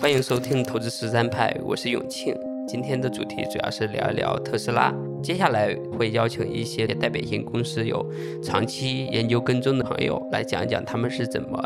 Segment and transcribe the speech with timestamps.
[0.00, 2.34] 欢迎收听投资实战派，我是永庆。
[2.66, 4.92] 今天的主题主要是聊一聊特斯拉。
[5.22, 8.04] 接下来会邀请一些代表性公司有
[8.42, 11.62] 长期研究跟踪的朋友来讲一讲他们是怎么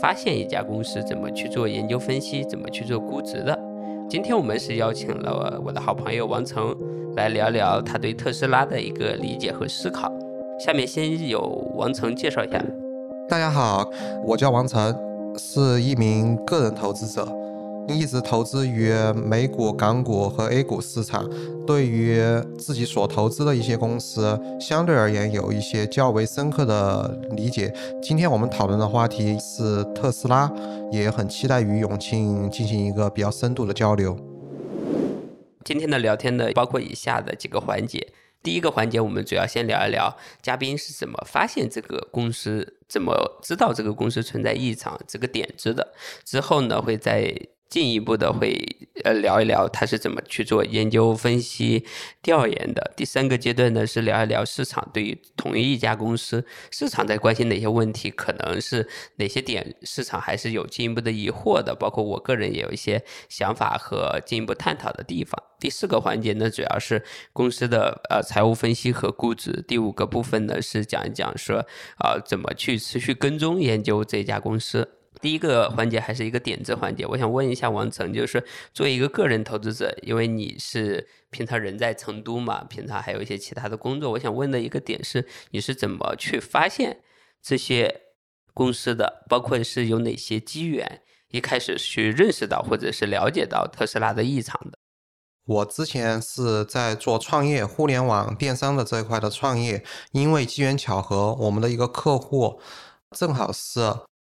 [0.00, 3.58] 发现一家公司，怎么去做研究分析，怎么去做估值的。
[4.08, 6.76] 今天我们是邀请了我的好朋友王成
[7.16, 10.12] 来聊聊他对特斯拉的一个理解和思考。
[10.58, 11.40] 下面先由
[11.76, 12.62] 王成介绍一下。
[13.28, 13.90] 大家好，
[14.24, 14.94] 我叫王成，
[15.38, 17.26] 是一名个人投资者。
[17.88, 21.28] 一直投资于美股、港股和 A 股市场，
[21.66, 22.18] 对于
[22.58, 27.74] 自己所投资的一些公司，相对而言有一些较为深刻的理解。
[28.02, 30.50] 今天我们讨论的话题是特斯拉，
[30.90, 34.16] 也很期待与永庆进行一个比较深度的交流。
[35.64, 38.12] 今天的聊天呢，包括以下的几个环节。
[38.42, 45.94] 第一个环节，我们主要先聊一聊嘉宾是怎么发现这个公司，怎么知道这个公司存在异常这个点子的。
[46.26, 47.34] 之后呢，会在
[47.74, 48.56] 进一步的会
[49.02, 51.84] 呃聊一聊他是怎么去做研究分析
[52.22, 52.92] 调研的。
[52.96, 65.42] 第三个阶段呢是聊一聊市场对于同一一家公司市场在关心哪些问题，可能是哪些点市场还是有进一步的疑惑的，包括我个人也有一些想法和进一步探讨的地方。
[65.58, 69.64] 第四个环节呢主要是公司的呃财务分析和估值。
[69.66, 71.58] 第五个部分呢是讲一讲说
[71.98, 74.88] 啊怎么去持续跟踪研究这家公司。
[75.24, 78.44] 第一个环节还是一个点子环节，我想问一下王成，就是
[78.74, 87.00] 作为一个个人投资者，因为你是平常人在成都嘛，平常还有一些其他的工作，我想问的一个点是，你是怎么去发现
[87.40, 88.02] 这些
[88.52, 91.00] 公司的，包括是有哪些机缘，
[91.30, 94.76] 一开始去认识到或者是了解到特斯拉的异常的？
[95.46, 102.60] 我之前是在做创业、互联网电商的这一块的创业，因为机缘巧合，我们的一个客户
[103.16, 103.80] 正好是。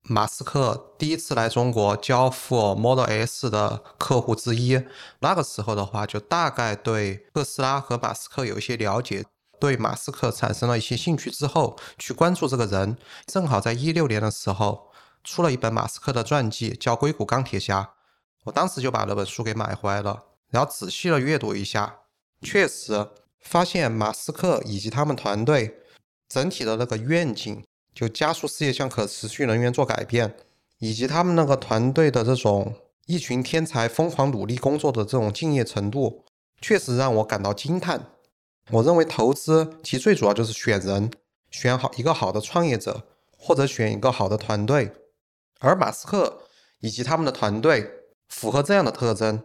[0.09, 4.81] 马斯克第一次来中国交付 Model S 的客户之一，
[5.19, 9.25] 那个时候的话，就大概对特斯拉和马斯克有一些了解，
[9.59, 12.97] 对马斯克产生了一些兴趣之后，去关注这个人。
[13.27, 14.93] 正好在一六年的时候，
[15.25, 17.83] 出了一本马斯克的传记，叫《硅谷钢铁侠》，
[18.45, 21.99] 我当时就把那本书给买回来了，然后仔细的阅读一下，
[22.43, 23.09] 确实
[23.41, 25.81] 发现马斯克以及他们团队
[26.29, 27.65] 整体的那个愿景。
[27.97, 30.37] 就加速世界向可持续能源做改变，
[30.81, 32.75] 以及他们那个团队的这种
[33.07, 36.23] 一群天才疯狂努力工作的这种敬业程度，
[36.61, 38.11] 确实让我感到惊叹。
[38.71, 41.11] 我认为投资其最主要就是选人，
[41.51, 43.05] 选好一个好的创业者，
[43.39, 44.93] 或者选一个好的团队。
[45.61, 46.43] 而马斯克
[46.81, 47.91] 以及他们的团队
[48.29, 49.43] 符合这样的特征。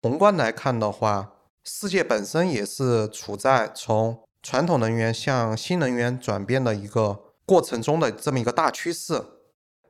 [0.00, 1.32] 宏观来看的话，
[1.64, 7.24] 世界本身也是处在从传统能源向新能源转变的一个。
[7.48, 9.24] 过程中的这么一个大趋势，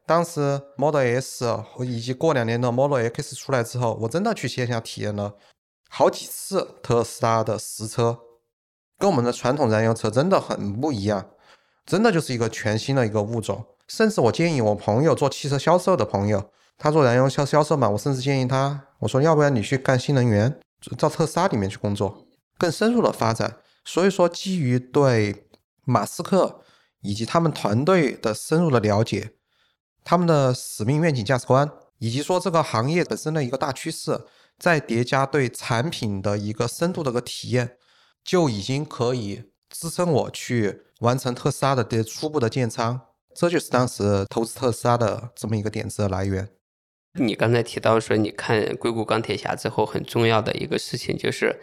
[0.07, 5.35] 当时 Model S 和以及过两年的 Model X 出来之后，我真的去线下体验了
[5.91, 8.17] 好几次特斯拉的实车，
[8.97, 11.31] 跟我们的传统燃油车真的很不一样，
[11.85, 13.65] 真的就是一个全新的一个物种。
[13.89, 20.61] 甚至我建议我朋友做汽车销售的朋友，他做燃油销销售嘛，我甚至建议他，我说要不然你去干新能源，
[20.97, 22.25] 到特斯拉里面去工作，
[22.57, 23.57] 更深入的发展。
[23.85, 25.49] 所以说，基于对
[25.85, 26.63] 马斯克。
[27.09, 29.31] 以及他们团队的深入的了解，
[30.05, 31.67] 他们的使命、愿景、价值观，
[32.01, 34.27] 以及说这个行业本身的一个大趋势，
[34.59, 37.79] 再叠加对产品的一个深度的个体验，
[38.23, 43.01] 就已经可以支撑我去完成特斯拉的这初步的建仓。
[43.35, 46.47] 这就是当时投资特斯拉的这么一个点子的来源。
[47.15, 51.59] 你刚才提到说，你看硅谷钢铁侠之后，很重要的一个事情就是。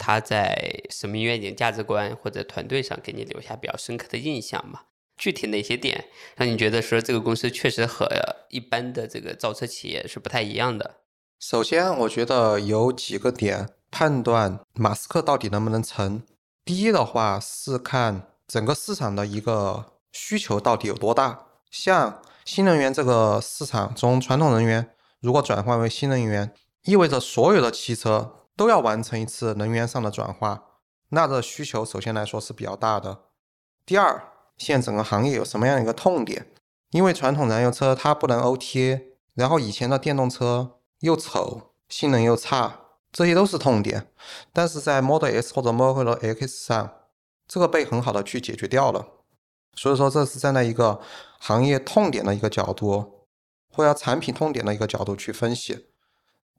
[0.00, 4.82] 他在什么愿景、价值观或者团队上给你留下比较深刻的印象嘛？
[5.18, 6.06] 具体哪些点
[6.36, 8.06] 让你觉得说这个公司确实和
[8.48, 11.00] 一般的这个造车企业是不太一样的？
[11.40, 16.22] 首先，我觉得有几个点判断马斯克到底能不能成。
[16.64, 21.46] 第一的话是看整个市场的一个需求到底有多大。
[21.70, 24.90] 像新能源这个市场中，传统能源
[25.20, 28.36] 如果转换为新能源，意味着所有的汽车。
[28.58, 30.64] 都要完成一次能源上的转化，
[31.10, 33.20] 那这需求首先来说是比较大的。
[33.86, 34.20] 第二，
[34.58, 36.46] 现整个行业有什么样一个痛点？
[36.90, 39.02] 因为传统燃油车它不能 OTA，
[39.34, 42.80] 然后以前的电动车又丑，性能又差，
[43.12, 44.10] 这些都是痛点。
[44.52, 46.92] 但是在 Model S 或者 Model X 上，
[47.46, 49.06] 这个被很好的去解决掉了。
[49.74, 51.00] 所以说，这是站在一个
[51.38, 53.26] 行业痛点的一个角度，
[53.70, 55.86] 或者产品痛点的一个角度去分析。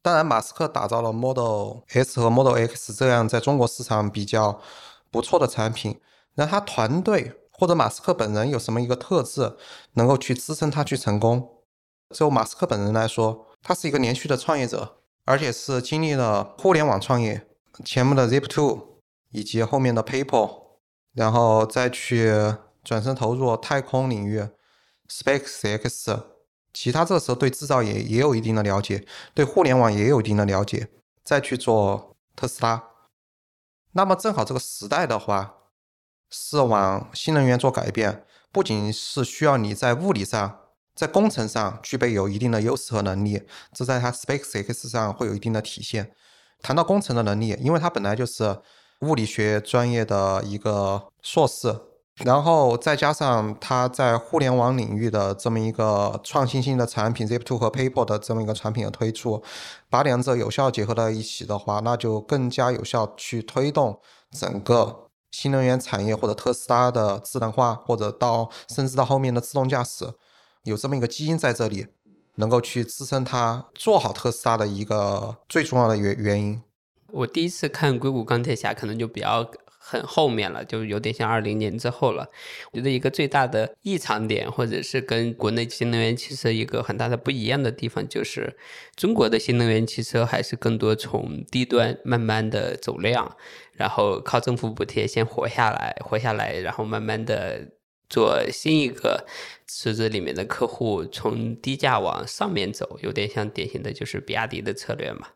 [0.02, 4.62] 当然，马斯克打造了 Model S 和 Model X 这样在中国市场比较
[5.12, 6.00] 不错的产品。
[6.36, 9.58] 那他团队或者马斯克本人有什么一个特质
[9.96, 11.58] 能够去支撑他去成功？
[12.16, 17.46] 就马斯克本人来说，他是一个连续的创业者，而且是经历了互联网创业，
[17.84, 18.82] 前面的 Zip2
[19.32, 20.78] 以及后面的 PayPal，
[21.14, 22.34] 然后再去
[22.82, 24.48] 转身投入太空领域
[25.10, 26.24] ，SpaceX，
[26.74, 30.88] 其他这时候对制造业也有一定的了解，对互联网也有一定的了解，
[31.26, 32.86] 再去做特斯拉。
[33.92, 35.58] 那么正好这个时代的话，
[36.30, 40.60] 是往新能源做改变，不仅是需要你在物理上。
[40.96, 43.42] 在工程上具备有一定的优势和能力，
[43.74, 46.12] 这在它 SpaceX 上会有一定的体现。
[46.62, 48.60] 谈到工程的能力，因为它本来就是
[49.00, 51.74] 物理学专业的一个硕士，
[52.26, 59.42] 然后再加上它在互联网领域的这么一个创新性的产品 Zip2 和 PayPal 的这么一个产品的推出，
[59.90, 64.02] 把两者有效结合到一起的话，那就更加有效去推动
[64.38, 70.14] 整个新能源产业或者特斯拉的智能化，或者到甚至到后面的自动驾驶。
[70.64, 71.88] 有这么一个基因在这里，
[72.36, 76.62] 能够去支撑它做好特斯拉的一个最重要的原原因。
[77.12, 79.50] 我第一次看硅谷钢铁侠，可能就比较
[79.90, 82.30] 很后面了，就有点像二零年之后了。
[82.72, 88.56] 我觉得一个最大的异常点，或者是跟国内新能源汽车一个很大的不一样的地方，就是
[88.96, 93.36] 中国的新能源汽车还是更多从低端慢慢的走量，
[93.74, 97.70] 然后靠政府补贴先活下来，活下来，然后慢慢的。
[98.12, 99.28] 做新一个
[99.68, 105.28] 池子里面的客户，从低价往上面走，有点像典型的就是比亚迪的策略嘛。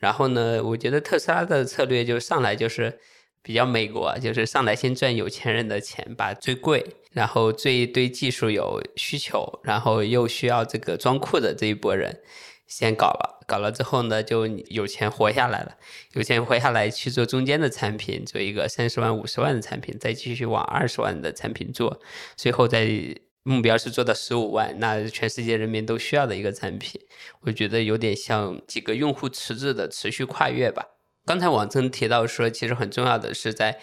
[0.00, 2.98] 然后呢，我觉得特斯拉的策略就上来就是
[3.44, 6.82] 比较美国，就是上来先赚有钱人的钱，把最贵，
[7.12, 12.22] 然后最对技术有需求，然后又需要这个装库的这一波人。
[12.66, 15.76] 先搞了，搞了之后呢，就有钱活下来了，
[16.14, 22.00] 有钱活下来去做中间的产品，做一个三十万、五十万的产品，再继续往二十万的产品做，
[22.36, 22.88] 最后在
[23.42, 26.98] 目标是做到十五万，那全世界人民都需要的一个产品，
[27.42, 30.93] 我觉得有点像几个用户池子的持续跨越吧。
[31.26, 33.78] 刚才王曾提到说，其实很重要的是在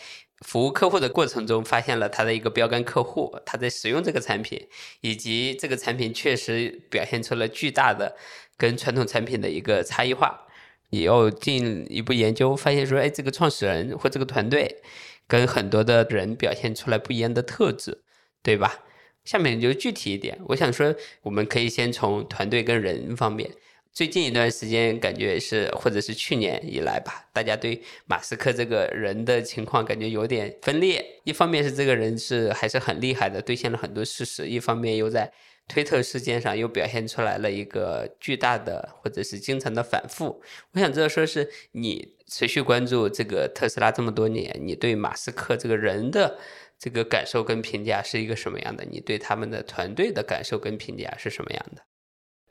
[0.46, 4.68] 服务客户的过程中，发现了他的一个标杆客户，他在使用这个产品，
[5.02, 8.16] 以及这个产品确实表现出了巨大的。
[8.58, 10.46] 跟传统产品的一个差异化，
[10.92, 14.84] 也要进一步研究，发现说，哎，这个创始人或这个团队
[15.28, 18.04] 跟很多的人表现出来不一样的特质，
[18.44, 18.84] 对吧？
[19.26, 20.94] 下面就具体一点，我想说，
[21.24, 23.50] 我们可以先从团队跟人方面。
[23.94, 31.06] 最近一段时间，感觉是或者是去年以来吧，大家对马斯克这个人的情况感觉有点分裂。
[31.24, 35.32] 一方面是这个人是还是很厉害的，兑现了很多事实；一方面又在。
[35.68, 40.42] 推特事件上又表现出来了一个巨大的或者是经常的反复。
[40.74, 46.38] 我想知道，说是你持续关注这个特斯拉这么多年，你对马斯克这个人的
[46.78, 48.84] 这个感受跟评价是一个什么样的？
[48.84, 51.82] 你对他们的团队的感受跟评价是什么样的？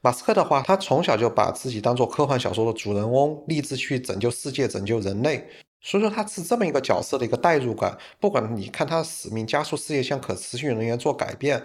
[0.00, 5.46] 马斯克的话，他从小就把自己当做科幻小说的主人翁，立志去拯救世界、拯救人类，
[5.80, 7.98] 所以说他是这么一个角色的一个代入感。
[8.18, 11.62] 不管你看他的使命，加速世界向可持续能源做改变。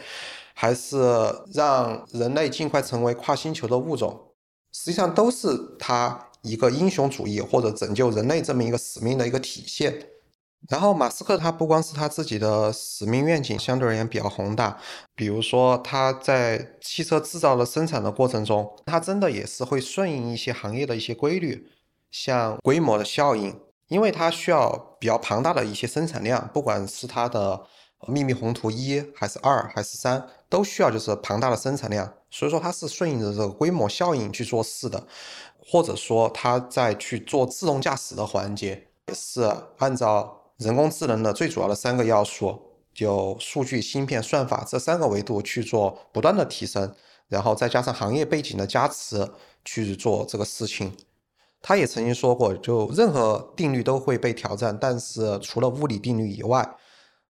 [0.57, 0.97] 还是
[1.53, 4.17] 让人类尽快成为跨星球的物种，
[4.71, 9.93] 实际上都是他一个英雄主义或者拯救人类这么一个使命的一个体现。
[10.69, 14.77] 然后，马斯克他不光是他自己的使命愿景相对而言比较宏大，
[15.15, 21.71] 比如说他在汽车制造的生产的过程中，他真的也是会顺应一些行业的一些规律，
[22.11, 27.65] 像规模的效应，因为它需要比较庞大的一些生产量，不管是它的。
[28.07, 35.07] 秘密宏图一还是二还是三，都需要就是庞大的生产量，所以说它是顺应着这个规模效应去做事的，
[35.57, 39.49] 或者说他在去做自动驾驶的环节，也是
[39.79, 42.59] 按照人工智能的最主要的三个要素，
[42.93, 46.95] 就数据、芯片、算法这三个维度去做不断的提升，
[47.27, 49.29] 然后再加上行业背景的加持
[49.65, 50.95] 去做这个事情。
[51.61, 56.75] 他也曾经说过，就任何定律都会被挑战，但是除了物理定律以外。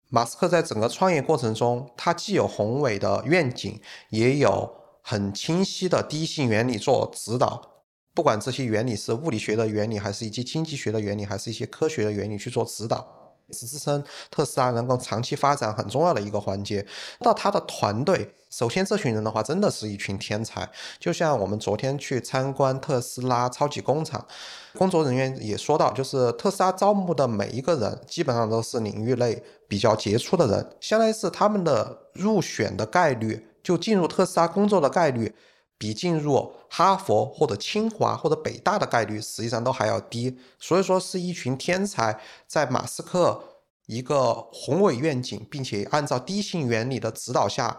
[0.09, 3.81] 马斯克在整个创业过程中，他既有宏伟的愿景，
[4.11, 7.76] 也有很清晰的第一性原理做指导。
[8.17, 13.07] 不管这些原理是物理学的原理，还是一些经济学的原理，还是一些科学的原理去做指导。
[13.53, 16.85] 是支撑特斯拉能够长期发展很重要的一个环节。
[17.21, 20.69] 到他的团队，首先这群人的话，真的是一群天才。
[20.99, 24.27] 就像我们昨天去参观特斯拉超级工厂，
[24.75, 35.33] 工作人员也说到，就是特斯拉招募的每一个人，基本上都是领域内比较杰出的人，相当于是他们的入选的概率，就进入特斯拉工作的概率。
[35.79, 43.43] 比进入哈佛或者清华或者北大的概率实际上都还要低，所以说是一群天才在马斯克
[43.87, 47.77] 一个宏伟愿景，并且按照第一性原理的指导下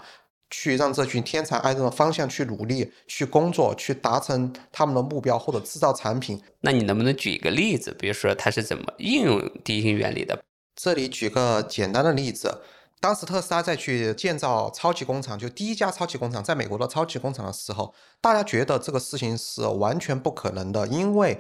[0.50, 6.42] 去让这群天才按照方向去努力、去工作、去达成他们的目标或者制造产品。
[6.62, 7.96] 那你能不能举一个例子？
[8.00, 10.42] 比如说他是怎么应用第一性原理的？
[10.76, 12.62] 这里举个简单的例子。
[13.00, 21.40] 当时特斯拉在去建造超级工厂，就第一家超级工厂，在美国的超级工厂的时候，大家觉得这个事情是完全不可能的，因为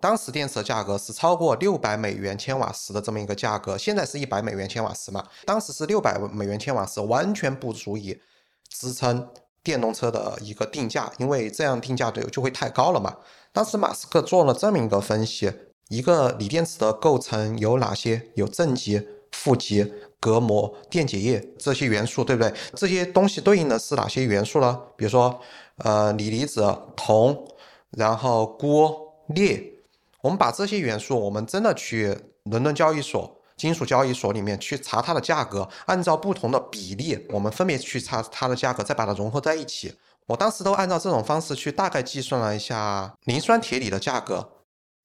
[0.00, 8.20] 当时电池的价格是超过六百美元千瓦时的这么一个价格，现在是一百美元千瓦时嘛，当时是六百美元千瓦时，完全不足以
[8.68, 9.28] 支撑
[9.62, 13.16] 电动车的一个定价，因为这样定价的就会太高了嘛。
[13.52, 15.52] 当时马斯克做了这么一个分析，
[15.88, 18.30] 一个锂电池的构成有哪些？
[18.34, 19.92] 有正极、负极。
[20.20, 22.50] 隔膜、电解液这些元素，对不对？
[22.74, 24.80] 这些东西对应的是哪些元素呢？
[24.96, 25.38] 比如说，
[25.76, 27.46] 呃，锂离子、铜，
[27.90, 29.74] 然后钴、镍。
[30.22, 39.94] 我们把这些元素，我们真的去伦敦交易所、金属交易所里面去查它的价格，按照不同的比例，我们分别去查它的价格，再把它融合在一起。
[40.24, 44.53] 我当时都按照这种方式去大概计算了一下磷酸铁锂的价格。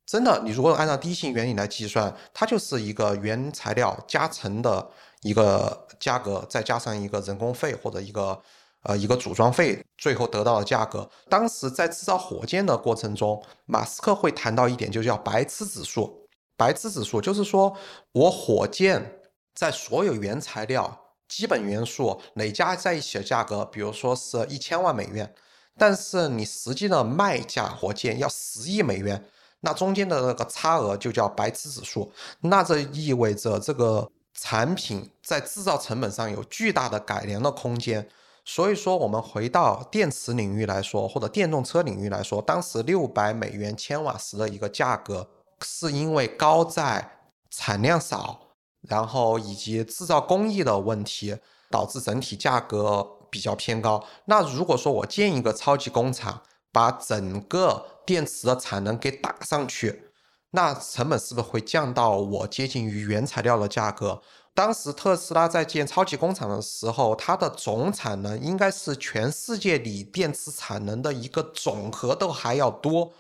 [0.10, 4.90] 真的，你如果按照第一性原理来计算，它就是一个原材料加成的。
[5.24, 8.42] 一个价格再加上一个人工费或者一个
[8.84, 11.10] 呃一个组装费，最后得到的价格。
[11.30, 16.26] 当时在制造火箭的过程中，马斯克会谈到一点，就叫白痴指数。
[16.56, 17.76] 白痴指数就是说
[18.14, 19.20] 我火箭
[19.54, 20.98] 在所有原材料、
[21.28, 25.36] 基本元素累加在一起的价格，比如说是一千万美元，
[25.78, 29.26] 但是你实际的卖价火箭要十亿美元，
[29.62, 32.12] 那中间的那个差额就叫白痴指数。
[32.42, 34.10] 那这意味着这个。
[34.42, 38.08] 产品在制造成本上有巨大的改良的空间，
[38.46, 45.28] 所以说我们回到电池领域来说，或者电动车领域来说，当时六百美元千瓦时的一个价格，
[45.62, 48.40] 是因为高在产量少，
[48.88, 51.36] 然后以及制造工艺的问题，
[51.70, 54.02] 导致整体价格比较偏高。
[54.24, 60.06] 那如果说我建一个超级工厂，把整个电池的产能给打上去。
[60.50, 64.20] 那成本是不是会降到我接近于原材料的价格？
[64.56, 73.14] 当时特斯拉在建超级工厂的时候，它的总产能应该是全世界锂电池产能的一个总和都还要多，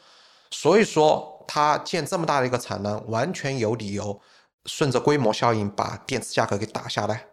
[0.50, 4.19] 所以说它建这么大的一个产能，完全有理由
[4.65, 7.27] 顺着规模效应把电池价格给打下来，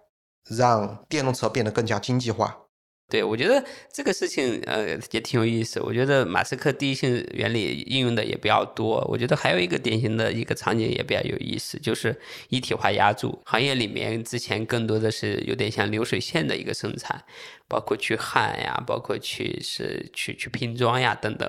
[0.44, 2.65] 让电动车变得更加经济化。
[3.08, 5.80] 对，我觉得这个事情呃也挺有意思。
[5.80, 9.00] 我觉得马斯克第一性原理应用的也比较多。
[9.08, 17.25] 我觉得还有一个典型的一个场景也比较有意思，就是一体化压铸行业里面，之前更多的是有点像流水线的一个生产，
[17.68, 21.48] 包括去焊呀，包括去是去去拼装呀等等，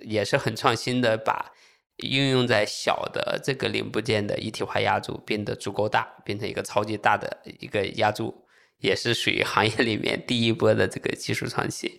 [0.00, 1.52] 也是很创新的，把
[1.98, 8.34] 应用在小的这个零部件的一体化压铸变得足够大，变成一个超级大的一个压铸。
[8.80, 11.90] 也是属于行业里面第一波的这个技术创新，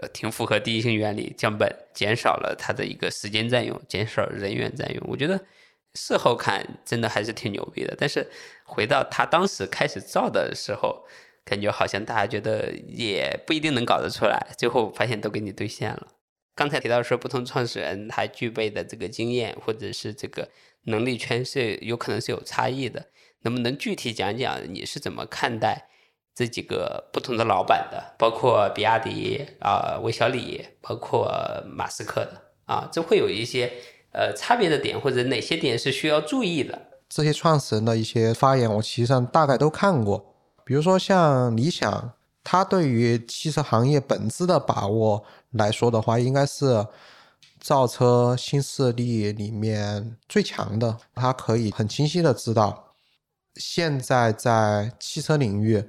[0.00, 5.04] 呃，挺符合第一性原理，降本，减少了它的一个时间占用，减少人员占用。
[5.08, 5.40] 我觉得
[5.94, 7.94] 事后看真的还是挺牛逼的。
[7.96, 8.28] 但是
[8.64, 11.06] 回到他当时开始造的时候，
[11.44, 16.08] 感觉好像大家觉得也不一定能搞得出来，最后发现都给你兑现了。
[16.56, 20.48] 刚才提到说，不同创始人他具备的这个经验或者是这个
[20.84, 23.06] 能力圈是有可能是有差异的，
[23.42, 25.88] 能不能具体讲讲你是怎么看待？
[26.34, 31.32] 这几个不同的老板的，包括比亚迪啊、韦小李，包括
[31.64, 33.72] 马斯克的啊，这会有一些
[34.10, 36.88] 呃差别的点，或者哪些点是需要注意的？
[37.08, 40.34] 这些创始人的一些发言，我其实上大概都看过。
[40.64, 42.12] 比如说像理想，
[42.42, 46.84] 他对于汽车行业本质的把握来说的话，应该是
[47.60, 50.98] 造车新势力里面最强的。
[51.14, 52.96] 他可以很清晰的知道，
[53.54, 55.88] 现在在汽车领域。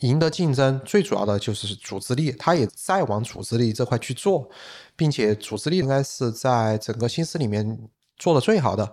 [0.00, 4.48] 赢得竞争最主要的就是组织力，他也在往组织力这块去做，
[4.94, 7.88] 并且组织力应该是在整个新思里面
[8.18, 8.84] 做的最好的。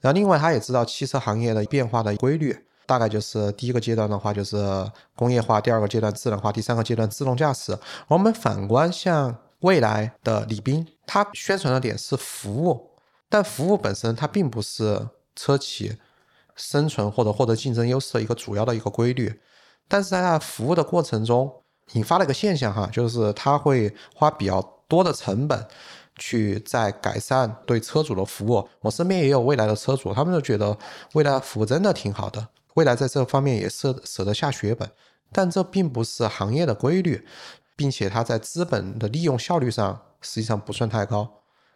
[0.00, 4.56] 然后另外他也知道汽车行业的变化的规律，大概就是第一个阶段的话就是
[5.16, 7.76] 工业化，第二个阶段智能化，第三个阶段自动驾驶。
[8.06, 12.90] 我们反观像未来的李斌，他宣传的点是服务，
[13.28, 15.96] 但服务本身它并不是车企
[16.54, 19.40] 生存或者获得竞争优势的一个主要的一个规律。
[19.88, 21.52] 但是在它服务的过程中，
[21.92, 25.66] 引发了一个现象哈，就是他会花比较多的成本
[26.16, 28.66] 去在改善对车主的服务。
[28.80, 30.76] 我身边也有未来的车主，他们就觉得
[31.12, 34.90] 未来服务真的挺好的，未来在这方面也舍舍得下血本。
[35.30, 37.26] 但这并不是行业的规律，
[37.74, 41.28] 并且它在资本的利用效率上实际上不算太高，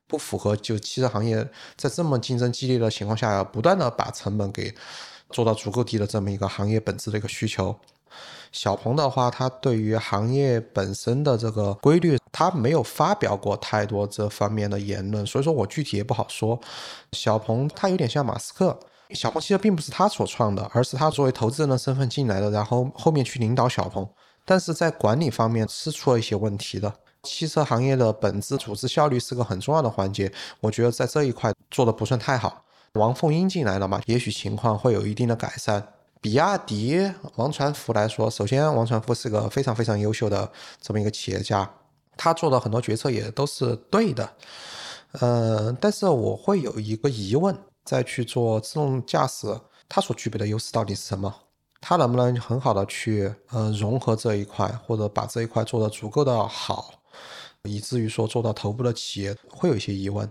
[0.07, 1.47] 不符合就汽车行业
[1.77, 4.75] 在这么竞争激烈的情况下，要不断的把成本给
[5.31, 7.75] 做到足够低的这么一个行业本质的一个需求。
[8.53, 16.59] 小鹏的话，他对于行业本身的这个规律，他没有发表过太多这方面的言论，所以说我具体也不好说。
[17.13, 18.79] 小鹏他有点像马斯克，
[19.11, 24.09] 小鹏其实并不是他所创的，而是他作为投资人的身份进来的，然后后面去领导小鹏，
[24.45, 26.93] 但是在管理方面是出了一些问题的。
[27.23, 32.63] 汽车行业的本质组织效率是个很重要的环节，我觉得在这一块做的不算太好。
[32.95, 35.87] 王凤英进来了嘛，也许情况会有一定的改善。
[36.27, 41.71] 比亚迪王传福来说，首先王传福是个非常非常优秀的这么一个企业家，
[42.17, 44.29] 他做的很多决策也都是对的。
[45.21, 49.47] 呃，但是我会有一个疑问，再去做自动驾驶，
[49.89, 51.33] 它所具备的优势到底是什么？
[51.81, 56.95] 它能不能很好的去呃融合这一块，或者把这一块做得足够的好，
[57.63, 60.29] 以至于说做到头部的企业，会有一些疑问。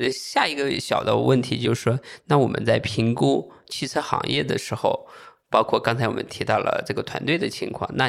[0.00, 5.08] 呃，下一个小的问题就是说，那我们在评估汽车行业的时候，
[5.48, 8.04] 包括刚才我们提到了这个团队的情况，那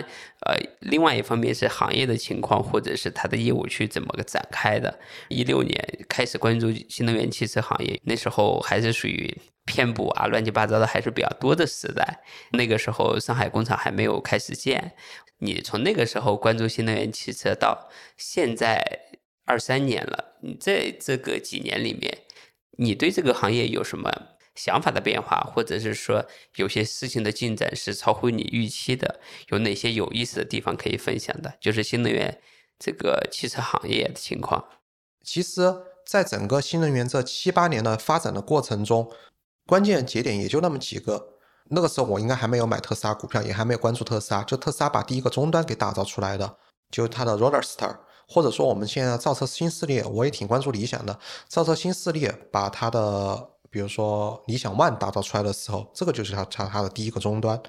[0.45, 4.99] 呃，另外一方面是行业的情况，或者是它的业务去怎么个展开的。
[5.29, 5.75] 一六年
[6.09, 9.33] 开始关注新能源汽车行业，那时候还是属于
[9.65, 12.21] 偏补啊、乱七八糟的还是比较多的时代。
[12.51, 14.93] 那个时候上海工厂还没有开始建，
[15.39, 18.99] 你从那个时候关注新能源汽车到现在。
[19.45, 22.19] 二三年了，你在这个几年里面，
[22.77, 24.09] 你对这个行业有什么
[24.55, 29.19] 想法的变化，或者是说有些事情的进展是超乎你预期的？
[29.49, 31.55] 有哪些有意思的地方可以分享的？
[31.59, 32.41] 就是新能源
[32.77, 34.63] 这个汽车行业的情况。
[35.23, 35.73] 其实，
[36.05, 39.11] 在整个新能源这七八年的发展的过程中，
[39.65, 41.29] 关键节点也就那么几个。
[41.69, 46.57] 那个时候我应该还没有买特斯拉股票，也还没有关注特斯拉，就特斯拉把第一个终端给打造出来的，
[46.91, 47.97] 就是它的 Roadster。
[48.27, 51.19] 或者说，我们现在造车新势力，我也挺关注理想的。
[51.47, 57.59] 造车新势力把它的，比如说理想 ONE 打造出来的时候，这个就是它它它的第一个终端。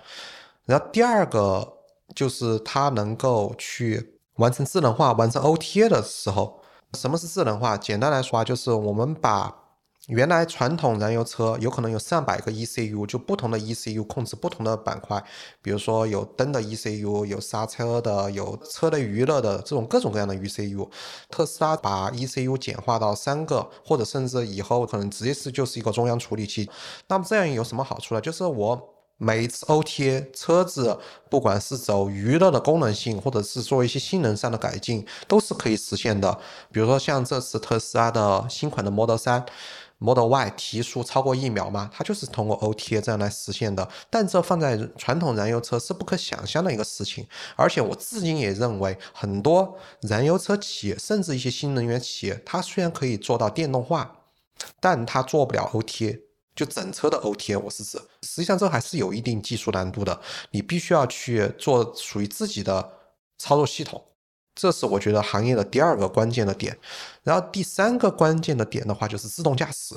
[0.67, 1.67] 然后第二个
[2.15, 6.61] 就是它能够去完成智能化、完成 OTA 的时候，
[6.93, 7.79] 什么是智能化？
[7.79, 9.64] 简单来说啊，就是我们把。
[10.09, 15.23] 原来传统燃油车有可能有上百个 ECU，就不同的 ECU 控制不同的板块，
[15.63, 20.87] 比如说有灯的 ECU，有刹车的，有车的娱乐的这种各种各样的 ECU。
[21.31, 26.69] 特斯拉把 ECU 简化到三个，或者甚至以后可能直接是就是一个中央处理器。
[27.09, 28.21] 那么这样有什么好处呢？
[28.21, 28.79] 就是我
[29.17, 30.99] 每一次 OTA 车子，
[31.31, 36.39] 不管是走娱乐的功能性，或者是做一些性能上的改进，都是可以实现的。
[36.71, 39.47] 比如说像这次特斯拉的新款的 Model 三。
[39.99, 43.89] Model Y 提速超过一秒嘛，它就是通过 OTA 这样来实现的。
[44.11, 47.27] 但这放在传统燃油车是不可想象的一个事情。
[47.57, 54.25] 而且我至今也认为，很多燃油车企业，甚至一些新能源企业，它虽然可以做到电动化，
[54.81, 56.21] 但它做不了 OTA，
[56.55, 57.59] 就整车的 OTA。
[57.59, 60.21] 我是指，实际上这还是有一定技术难度的。
[60.51, 62.93] 你必须要去做属于自己的
[63.39, 64.03] 操作系统。
[64.55, 66.79] 这是我觉得行业的第二个关键的点，
[67.23, 69.97] 然后第三个关键的点的话就是自动驾驶。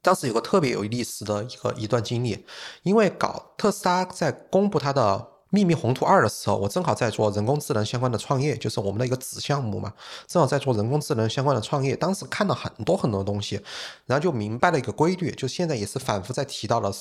[0.00, 2.46] 当时有个特别有意思的一个一段经历，
[2.84, 9.92] 因为搞特斯拉在公布它的秘密宏图二的时候，我正好在做人工智能相关的创业，就是我们的一个子项目嘛，
[10.28, 11.96] 正好在做人工智能相关的创业。
[11.96, 13.60] 当时看了很多很多东西，
[14.04, 16.92] 然后就明白了一个规律，就现在也是反复在提到的，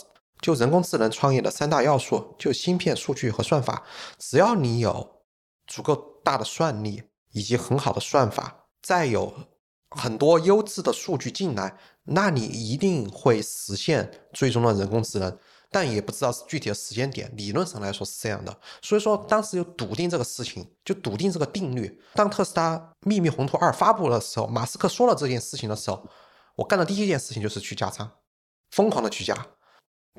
[0.41, 3.83] 就人工智能创业的三大要素，就芯片、数据和算法。
[4.17, 5.21] 只要你有
[5.67, 6.14] 足够。
[6.25, 9.31] 大的算力以及很好的算法，再有
[9.91, 15.37] 很多优质的数据进来，那你一定会实现最终的人工智能，
[15.69, 17.31] 但也不知道是具体的时间点。
[17.37, 22.01] 理论上来说是这样的，所以说当时就笃定这个事情，就笃定这个定律。
[22.15, 26.05] 当特斯拉秘密宏图二发布的时候，马斯克说了这件事情的时候，
[26.55, 28.11] 我干的第一件事情就是去加仓，
[28.71, 29.47] 疯狂的去加。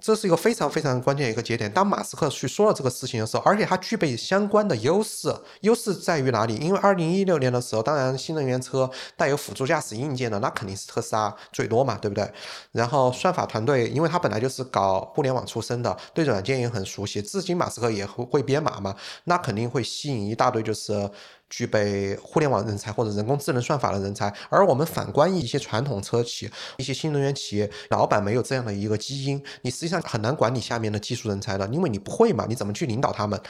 [0.02, 1.72] 这是一个非常非常关键的一个节点。
[1.72, 6.56] 当马斯克去说了这个事情的时候，而且他具备相关的优势，优势在于哪里？
[6.56, 12.30] 因为二零一六年的时候，当然新能源车带有辅助驾驶硬件的，那肯定是特斯拉最多嘛，对不对？
[12.72, 17.22] 然后算法团队，因为他本来就是搞互联网出身的，对软件也很熟悉。
[17.22, 21.10] 至今马斯克也会会编码嘛，那肯定会吸引一大堆就是。
[21.48, 33.40] 具备互联网人才或者人工智能算法的人才，而我们反观一些传统车企、一些新能源企业，老板没有这样的一个基因，你实际上很难管理下面的技术人才的，因为你不会嘛，你怎么去领导他们？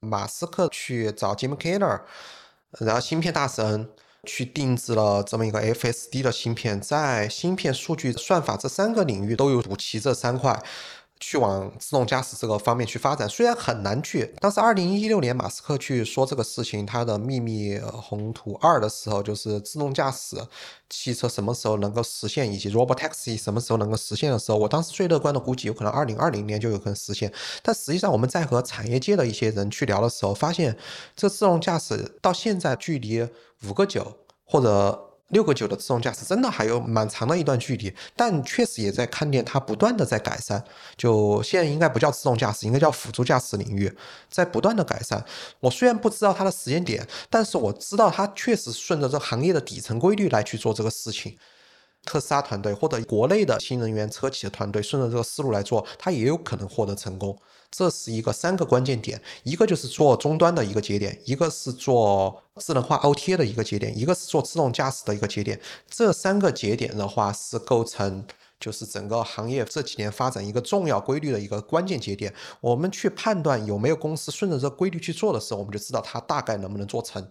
[0.00, 2.02] 马斯克去找 Jim Keller，
[2.78, 3.88] 然后芯片大神
[4.24, 10.62] 去定制了这么一个 FSD 的芯片，在芯片、数据、算法这三个领域都有补齐这三块。
[11.18, 14.34] 去往自动驾驶这个方面去发展，虽然很难去。
[14.40, 20.36] 当时二零一六年马斯克去说这个事情，他的秘密宏图二的时候，就是自动驾驶
[20.90, 27.32] 汽车什么时候能够实现，以及 Robotaxi 什么时候能够实现的时候，我当时最乐观的估计有可能二零二零年就有可能实现。
[27.62, 30.76] 但实际上我们在和产业界的一些人去聊的时候，发现
[31.14, 33.26] 这自动驾驶到现在距离
[33.64, 35.02] 五个九或者。
[35.30, 40.62] 六个九的自动驾驶真的还有蛮长的一段距离，但确实也在看见它不断的在改善。
[40.96, 43.92] 就现在应该不叫自动驾驶，应该叫辅助驾驶领域，
[44.30, 45.24] 在不断的改善。
[45.60, 51.36] 我虽然不知道它的时间点，但是我知道它确实顺着这行业的底层规律来去做这个事情。
[52.06, 57.38] 特斯拉团队或者国内的新能源车企的团队顺着这个思路来做，它也有可能获得成功。
[57.70, 65.60] 这是一个三个关键点，一个就是做终端的一个节点，一个是做智能化 OTA 的一个节点，一个是做自动驾驶的一个节点。
[65.90, 68.24] 这三个节点的话，是构成
[68.58, 72.32] 就是整个行业这几年发展一个重要规律的一个关键节点。
[72.60, 77.28] 我们去判断有没有公司顺着这规律去做的时候，我们就知道它大概能不能做成。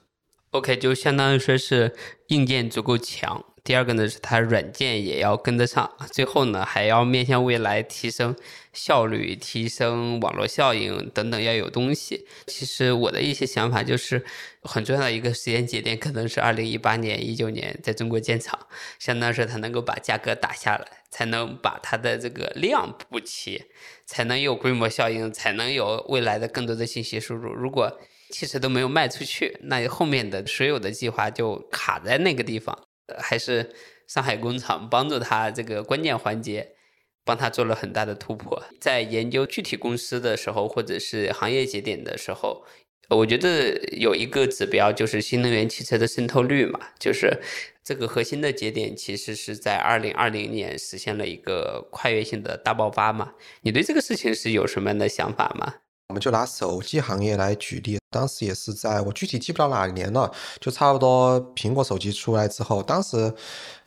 [0.56, 1.94] OK，就相当于说是
[2.28, 3.44] 硬件足够强。
[3.62, 8.34] 第二个呢，是它软件也要跟得上，最后呢，还要面向未来提升
[8.72, 12.26] 效率、提升网络效应等等，要有东西。
[12.48, 14.24] 其实我的一些想法就是，
[14.62, 18.58] 很重要的一个时间节点可能是二零一八年、一九年在中国建厂，
[18.98, 23.66] 相当于是它能够把价格打下来，才能把它的这个量补齐，
[24.06, 27.52] 才能有规模效应，才能有未来的更多的信息输入。
[27.52, 28.00] 如果
[28.36, 32.78] 汽车都没有卖出去，那后面的所有的计划就卡在那个地方。
[33.18, 33.70] 还是
[34.08, 36.76] 上海工厂帮助他这个关键环节，
[37.24, 38.62] 帮他做了很大的突破。
[38.82, 42.66] 在研究具体公司的时候，或者是行业节点的时候，
[43.10, 47.40] 我觉得有一个指标就是新能源汽车的渗透率嘛，就是
[47.84, 53.34] 这个核心的节点其实是在二零二零年实现了一个跨越性的大爆发嘛。
[53.62, 55.76] 你对这个事情是有什么样的想法吗？
[56.10, 63.34] 我们就拿手机行业来举例，当时也是在我具体记不到哪年了，就差不多苹果手机出来之后，当时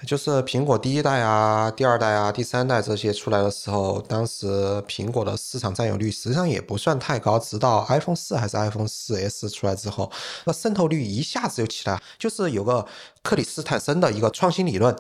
[0.05, 4.47] 就是苹果第一代啊、第二代啊、第三代这些出来的时候，当时
[4.89, 10.11] 苹果的市场占有率实际上也不算太高，直到 iPhone 四还是 iPhone 四 S 出来之后，
[10.45, 12.85] 那渗透率一下子就起来，就是有个
[13.23, 14.95] 克里斯坦森的一个创新理论，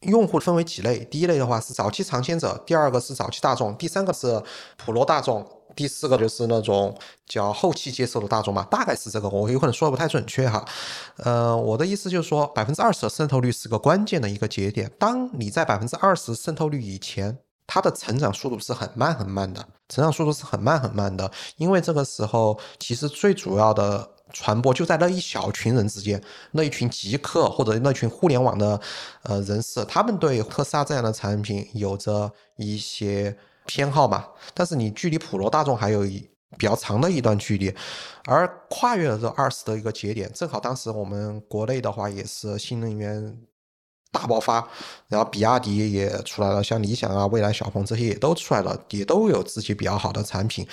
[0.00, 4.42] 用户分为几类，第一类的话是早期尝鲜者，第二个是早期大众，第三个是
[4.78, 5.46] 普罗大众。
[5.74, 10.64] 第四个就是那种叫后期接受的大众嘛，大概是这个，我有可能说的不太准确哈。
[11.16, 14.90] 呃，我的意思就是说，百分之二十的渗透率是个关键的一个节点。
[14.98, 28.80] 当你在百分之二十渗透率以前，它的成长速度是很慢很慢的，成长速度是很慢很慢的，因为这个时候其实最主要的传播就在那一小群人之间，那一群极客或者那群互联网的
[29.22, 33.36] 呃人士，他们对特斯拉这样的产品有着一些。
[33.66, 37.74] 偏好嘛，但是你距离普罗大众还有一比较长的一段距离，
[38.26, 43.38] 而跨越了这二十的一个节点，正好当时我们国内的话也是新能源
[44.10, 44.68] 大爆发，
[45.08, 50.66] 然后比亚迪也出来了，像理想啊、蔚来、小鹏这些也都出来了，也都有自己比较好的产品。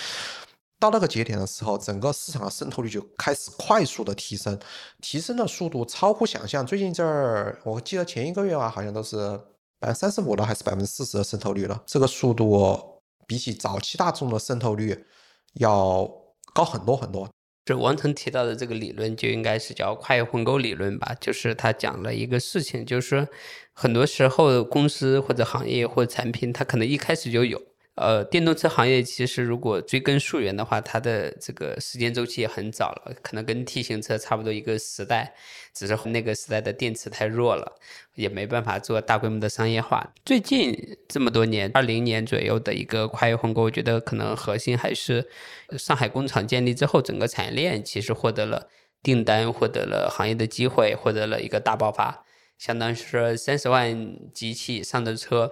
[0.79, 4.59] 到那个节点的时候，整个市场的渗透率就开始快速的提升，
[5.01, 6.65] 提升的速度超乎想象。
[6.65, 9.39] 最近这儿，我记得前一个月啊，好像都是。
[9.79, 11.81] 百分之三十五了，还是百分之四十的渗透率了？
[11.85, 15.05] 这个速度比起早期大众的渗透率
[15.53, 16.09] 要
[16.53, 17.29] 高很多很多。
[17.65, 21.15] 就王成提到的这个理论，就应该是叫跨越鸿沟理论吧？
[21.21, 23.27] 就是他讲了一个事情，就是说
[23.73, 27.61] 很多时候公司或者行业或者产品，它可能一开始就有。
[27.95, 35.33] 呃，电动车行业其实如果追根溯源的话，它的这个时间周期也很早了，可能跟 T 型车差不多一个时代，
[35.73, 37.75] 只是那个时代的电池太弱了，
[38.15, 40.13] 也没办法做大规模的商业化。
[40.23, 40.73] 最近
[41.09, 45.29] 这么多年，二零年左右的一个跨越鸿沟，我觉得可能核心还是
[45.77, 48.69] 上海工厂建立之后，整个产业链其实获得了
[49.03, 52.23] 订单，获得了行业的机会，获得了一个大爆发，
[52.57, 55.51] 相当于说三十万机器上的车。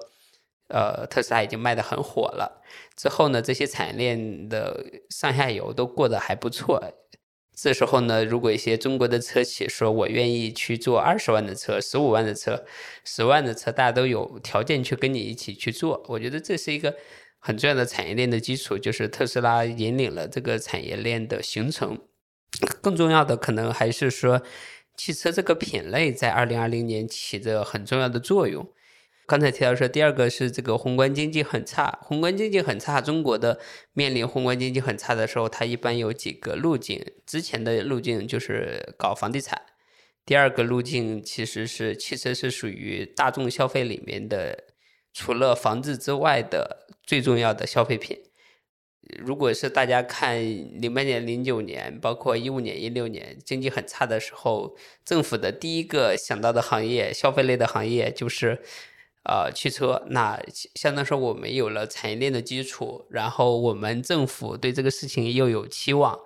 [0.70, 2.62] 呃，特斯拉已经卖的很火了。
[2.96, 6.82] 之后呢，这些产业链的上下游都过得还不错。
[7.56, 12.64] 这时候呢，如果一些中国的车企说我愿意去做二十万的车、十五万的车、
[13.04, 16.04] 十万的车，大家都有条件去跟你一起去做。
[16.08, 16.96] 我觉得这是一个
[17.40, 21.98] 很重要的产业链的基础，就是特斯拉引领了这个产业链的形成。
[22.82, 24.42] 更重要的可能还是说，
[24.96, 28.68] 汽车这个品类在二零二零年起着很重要的作用。
[29.28, 33.60] 刚才提到说，第二个是这个宏观经济很差，宏观经济很差，中国的
[33.92, 37.06] 面临宏观经济很差的时候，它一般有几个路径。
[37.26, 39.62] 之前的路径就是搞房地产，
[40.26, 44.64] 第二个路径其实是汽车是属于大众消费里面的
[45.14, 48.18] 除了房子之外的最重要的消费品。
[49.20, 50.38] 如果是大家看
[50.82, 58.60] 零八年、零九年，包括一五年、一六年经济很差的时候，政府的第一个想到的行业，消费类的行业就是
[59.28, 60.04] 呃汽车。
[60.10, 60.42] 那
[60.76, 66.18] 相当说我们有了产业链的基础，然后我们政府对这个事情又有期望，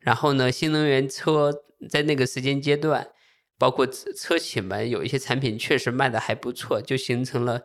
[0.00, 3.08] 然后呢，新能源车在那个时间阶段，
[3.56, 7.62] 包括车企们有一些产品确实卖的还不错，就形成了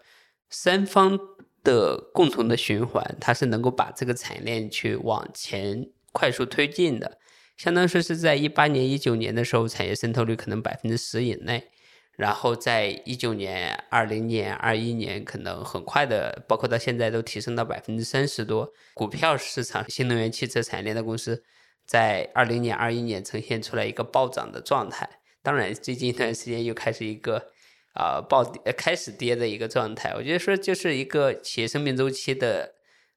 [0.49, 1.19] 三方。
[1.65, 7.19] 的共同的循环，它是能够把这个产业链去往前快速推进的。
[7.55, 11.69] 相当于说是在一八年、一九年的时候，产业渗透率可能百分之十以内，
[12.15, 18.71] 然后在一九年、二零年、二一年，可能很快的，包括到现在都提升到百分之三十多。
[18.93, 21.43] 股票市场新能源汽车产业链的公司，
[21.85, 25.09] 在二零年、二一年呈现出来一个暴涨的状态。
[25.41, 27.51] 当然，最近一段时间又开始一个。
[27.93, 32.73] 啊，暴跌开始跌的一个状态，我觉得说就是一个企业生命周期的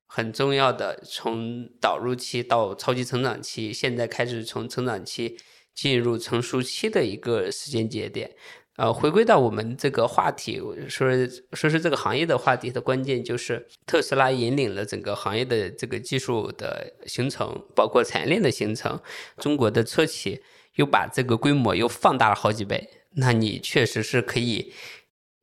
[0.06, 5.38] 很重要的，从导入期到超级成长期，现在开始从成长期
[5.74, 8.32] 进入成熟期的一个时间节点。
[8.76, 11.08] 呃，回归到我们这个话题，说
[11.52, 19.00] 说是这个行业的话题的关键就是特斯拉引领了整个行业的这个技术的形成，包括产业链的形成，
[19.38, 20.42] 中国的车企
[20.74, 22.88] 又把这个规模又放大了好几倍。
[23.18, 24.74] 那你确实是可以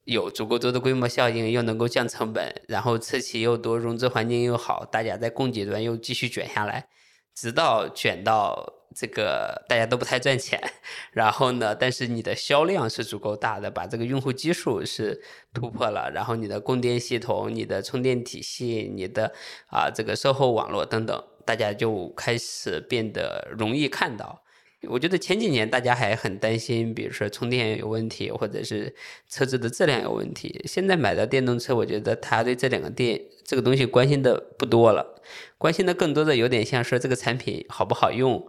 [0.03, 6.87] 有足够多的规模效应，又能够降成本，然后车企又多，融资环境又好，大家在供给端又继续卷下来，
[7.33, 10.61] 直到卷到这个大家都不太赚钱，
[11.11, 15.21] 然后呢，但是你的销量是足够大的，把这个用户基数是
[15.53, 19.33] 突破了，然后你的供电系统、你的充电体系、你的
[19.67, 24.41] 啊这个售后网络等等，大家就开始变得容易看到。
[24.89, 28.93] 我觉得前几年大家还很担心，比如说充电有问题，或者是
[29.29, 30.61] 车子的质量有问题。
[30.65, 35.21] 现在买的电动车，我觉得他对这两个电这个东西关心的不多了，
[35.57, 38.45] 关心的更多的有点像说这个产品好不好用，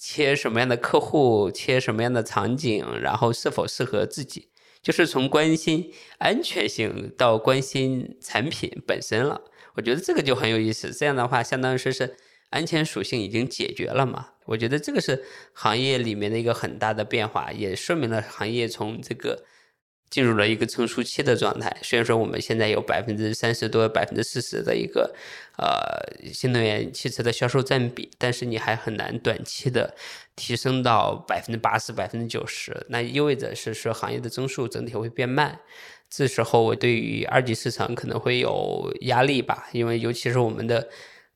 [0.00, 4.48] 切什么样的客户，切什么样的场景，然后是否适合自己，
[4.80, 9.40] 就是从关心安全性到关心产品本身了。
[9.74, 10.92] 我觉得这个就很有意思。
[10.92, 12.16] 这样的话，相当于说是。
[12.50, 14.28] 安全属性已经解决了嘛？
[14.46, 19.44] 我觉得这个是行业里面的一个很大的变化，也说明了行业从这个
[20.10, 21.76] 进入了一个成熟期的状态。
[21.82, 25.14] 虽然说我们现在有百分之三十多、百分之四十的一个
[25.56, 29.94] 呃新能源汽车的销售占比，但是你还很难短期的
[30.36, 32.86] 提升到百分之八十、百分之九十。
[32.88, 35.60] 那意味着是说行业的增速整体会变慢。
[36.10, 40.88] 这时候我对于二级市场可能会有压力吧，因为尤其是我们的。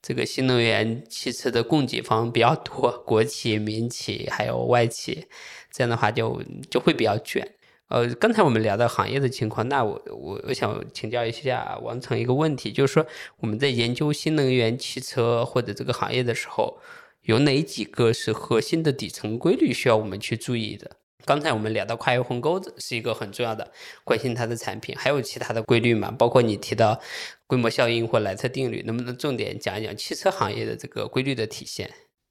[0.04, 5.28] 这个新能源汽车的供给方比较多，国企、民企还有外企，
[5.70, 7.48] 这样的话就就会比较卷。
[7.92, 16.78] 呃，刚才我们聊到行业的情况，那我我我想请教一下王成一个问题，就是说我们在研究新能源汽车或者这个行业的时候，
[17.24, 20.92] 有哪几个是核心的底层规律需要我们去注意的？
[21.26, 23.70] 刚才我们聊到跨越鸿沟子是一个很重要的，
[24.04, 26.10] 关心它的产品，还有其他的规律吗？
[26.10, 26.98] 包括你提到
[27.46, 31.90] 规模效应或莱特定律，能不能重点讲一讲汽车行业的这个规律的体现？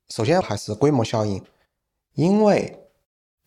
[0.10, 1.40] 首先还是规模效应，
[2.16, 2.80] 因为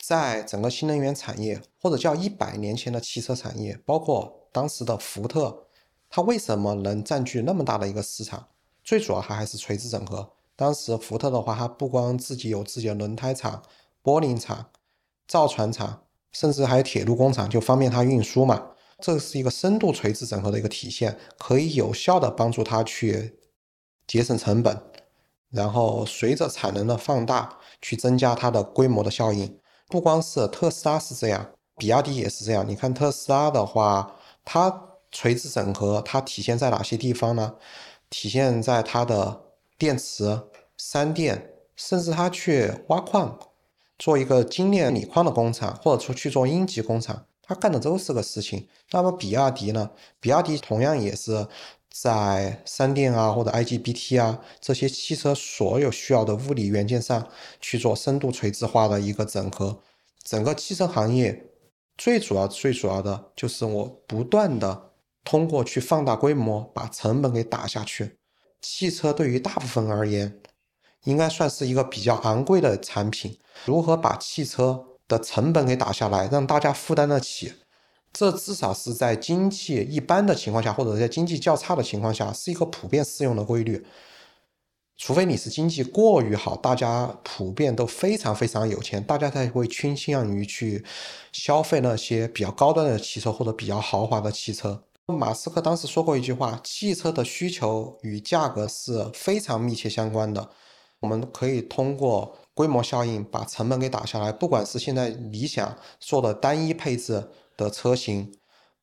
[0.07, 5.67] 在整个新能源产业或者叫一百年前的汽车产业，包括当时的福特，
[6.11, 8.49] 它为什么能占据那么大的一个市场？
[8.83, 10.31] 最主要它还是垂直整合。
[10.57, 13.63] 当时福特的话，它不光自己有自己的轮胎厂、
[14.03, 14.67] 玻璃厂。
[15.27, 18.73] 造船厂，甚至还有铁路工厂，就方便它运输嘛。
[19.01, 23.39] 这是一个深度垂直整合的一个体现，可以有效的帮助它去
[24.07, 24.83] 节省成本，
[25.49, 29.59] 然后随着产能的放大，去增加它的规模的效应。
[29.89, 32.69] 不光是特斯拉是这样，比亚迪也是这样。
[32.69, 37.55] 你看特斯拉的话，它垂直整合，它体现在哪些地方呢？
[38.11, 39.43] 体现在它的
[39.79, 40.43] 电池、
[40.77, 43.39] 三电，甚至它去挖矿。
[43.97, 48.67] 做一个精炼锂矿的工厂，或者出去做阴极工厂，他干的都是个事情。
[48.91, 49.89] 那么比亚迪呢？
[50.19, 51.47] 比亚迪同样也是
[51.97, 57.29] 在三电啊，或者 IGBT 啊这些汽车所有需要的物理元件上
[57.61, 59.81] 去做深度垂直化的一个整合。
[60.25, 61.53] 整个汽车行业
[61.97, 64.91] 最主要、最主要的就是我不断的
[65.23, 68.19] 通过去放大规模，把成本给打下去。
[68.61, 70.41] 汽车对于大部分而言，
[71.05, 73.39] 应该算是一个比较昂贵的产品。
[73.65, 77.53] 如何把汽车的成本给打下来，让大家负担得起？
[78.15, 83.85] 这至少是在经济一般的情况下，或者在经济较差的情况下，是一个普遍适用的规律。
[84.97, 90.85] 除非你是经济过于好，大家普遍都非常非常有钱，大家才会倾向于去
[91.33, 94.85] 消费那些比较高端的汽车或者比较豪华的汽车。
[95.07, 100.49] 马斯克当时说过一句话：“汽车的需求与价格是非常密切相关的。”
[101.01, 104.33] 我们可以通过规模效应把成本给打下来。
[104.33, 108.33] 不管是现在理想做的单一配置的车型，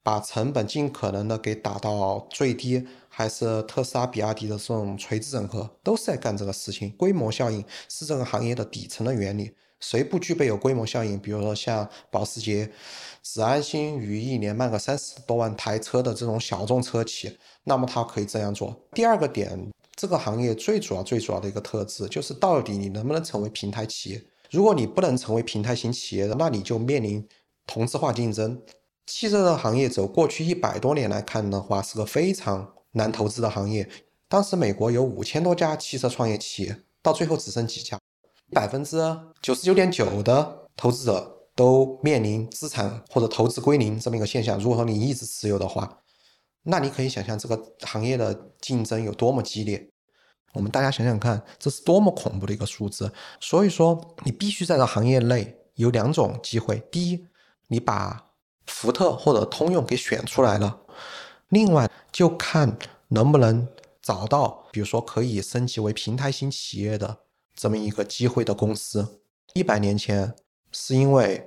[0.04, 6.92] 把成本尽可能的给打到最低，还是特斯拉、比亚迪的这种垂直整合，都是在干这个事情。
[6.98, 9.52] 规模效应是这个行业的底层的原理。
[9.80, 11.18] 谁不具备有规模效应？
[11.20, 12.72] 比如说像保时捷，
[13.24, 18.76] 只安心于一年卖个三十多万台车的这种小众车企，那么它可以这样做。
[18.94, 24.24] 第二个点，这个行业最主要、最主要的一个特质就是，到底你能不能成为平台企业？
[24.50, 27.24] 如果你不能成为平台型企业的，那你就面临
[27.68, 28.60] 同质化竞争。
[29.06, 33.88] 汽车的行业走过去一百多年来看的话，是个非常难投资的行业。
[34.28, 38.00] 当时美国有五千多家汽车创业企业，到最后只剩几家。
[38.52, 38.98] 百分之
[39.40, 44.60] 九十九点九的投资者都面临资产或者投资归零这么一个现象。
[44.60, 46.00] 如果说你一直持有的话，
[46.64, 49.91] 那你可以想象这个行业的竞争有多么激烈。
[50.54, 53.12] 我们大家想想看，这是多么恐怖的一个数字。
[53.40, 57.28] 所以说，你必须在这行业内有两种机会：第一，
[57.68, 58.32] 你把
[58.66, 60.86] 福特或者通用给选出来了；
[61.50, 62.78] 另外，就看
[63.10, 63.68] 能不能
[64.02, 67.20] 找到，比如说可以升级为平台型企业的。
[67.54, 69.22] 这么一个机会的公司，
[69.54, 70.34] 一百年前
[70.72, 71.46] 是因为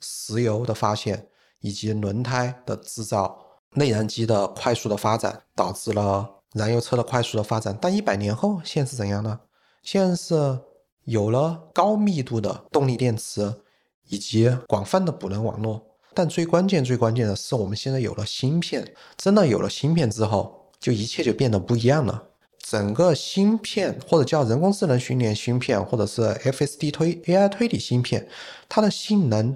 [0.00, 1.28] 石油的发现
[1.60, 3.38] 以及轮胎的制造、
[3.70, 7.76] 内燃机的快速的发展，导致了燃油车的快速的发展。
[7.78, 9.40] 但一百年后，现在是怎样呢？
[9.82, 10.58] 现在是
[11.04, 13.52] 有了高密度的动力电池
[14.08, 15.84] 以及广泛的补能网络。
[16.14, 18.94] 但最关键、最关键的是，我们现在有了芯片。
[19.16, 22.22] 真的有了芯片之后，就一切就变得不一样了。
[22.58, 28.26] 整个芯片或者叫人工智能训练芯片，或者是 FSD 推 AI 推理芯片，
[28.68, 29.54] 它的性能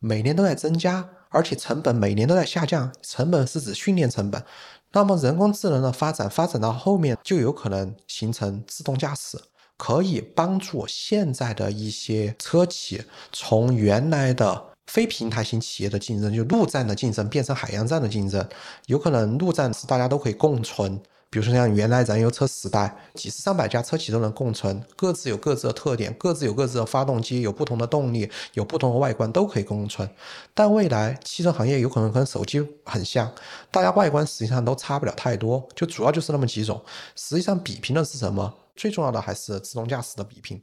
[0.00, 2.92] 每年都在增加，而且成本每年都在下降。
[3.00, 4.44] 成本是指训练成本。
[4.92, 9.38] 那么人工智能的发展发展到后面，就有可能形成自动驾驶，
[9.76, 13.02] 可以帮助现在的一些车企
[13.32, 18.46] 从原来的非平台型企业的竞争，就陆战的竞争，变成海洋战的竞争。
[18.86, 21.00] 有可能陆战是大家都可以共存。
[21.32, 30.06] 比如说像原来燃油车时代，几十上百家车企都能共存，各自有各自的特点，各自有各自的发动机，有不同的动力，有不同的外观，都可以共存。
[30.52, 33.32] 但未来汽车行业有可能跟手机很像，
[33.70, 36.78] 大家外观实际上都差不了太多，就主要就是那么几种。
[37.16, 38.52] 实际上比拼的是什么？
[38.76, 40.62] 最重要的还是自动驾驶的比拼，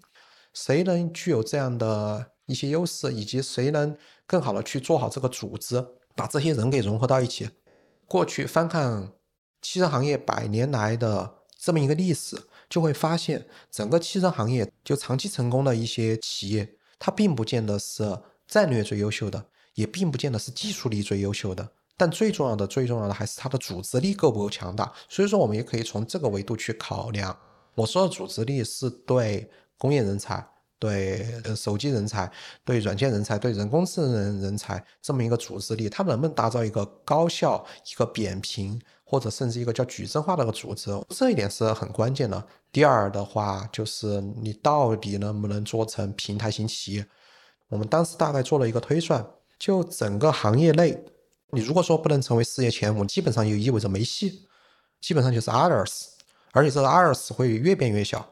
[0.53, 5.83] 谁能具有这样的一些优势，以及谁能更好的去做好这个组织，
[6.15, 7.49] 把这些人给融合到一起。
[8.07, 9.09] 过去翻看。
[9.61, 12.37] 汽车行业百年来的这么一个历史，
[12.69, 18.17] 就会发现，整个汽车行业就长期成功的一些企业，它并不见得是
[18.47, 19.45] 战略最优秀的，
[19.75, 24.91] 也并不见得是技术力最优秀的，但最重要的、最重要的还是它的组织力够不够强大。
[25.09, 27.37] 所以说，我们也可以从这个维度去考量。
[27.75, 30.45] 我说的组织力是对工业人才、
[30.77, 32.31] 对手机人才、
[32.65, 38.81] 对软件人才、对人工智能人才这么一个组织力，它能不能打造一个高效、一个扁平。
[39.09, 42.45] 或者甚至一个叫矩阵化的一个组织，这一点是很关键的。
[42.71, 47.03] 第二的话，就是你到底能不能做成平台型企业？
[47.69, 49.25] 我们当时大概做了一个推算，
[49.57, 51.03] 就整个行业内，
[51.49, 54.47] 你如果说不能成为事业前五，基本上就意味着没戏，
[55.01, 55.91] 基本上就是 others，
[56.51, 58.23] 而且这个 others 会越变越小。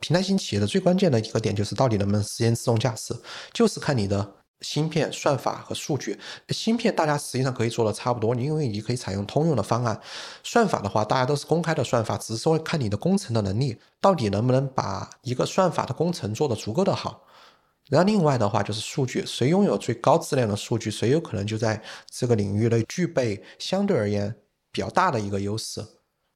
[0.00, 3.16] 平台型企业的最关键的一个点就是到底能不能实现自动驾驶，
[3.54, 4.34] 就是看你的。
[4.60, 6.18] 芯片、算法和数据，
[6.48, 10.00] 芯片大家实际上可以做的差不多，因为你可以采用通用的方案。
[10.42, 17.24] 算法的话，大家都是公开的算法，只是说看你的工程的能力，到底能不能把一个算法的工程做得足够的好。
[17.88, 24.34] 然后另外的话就是数据，谁拥有最高质量的数据，谁有可能就在这个领域内具备相对而言
[24.72, 25.84] 比较大的一个优势。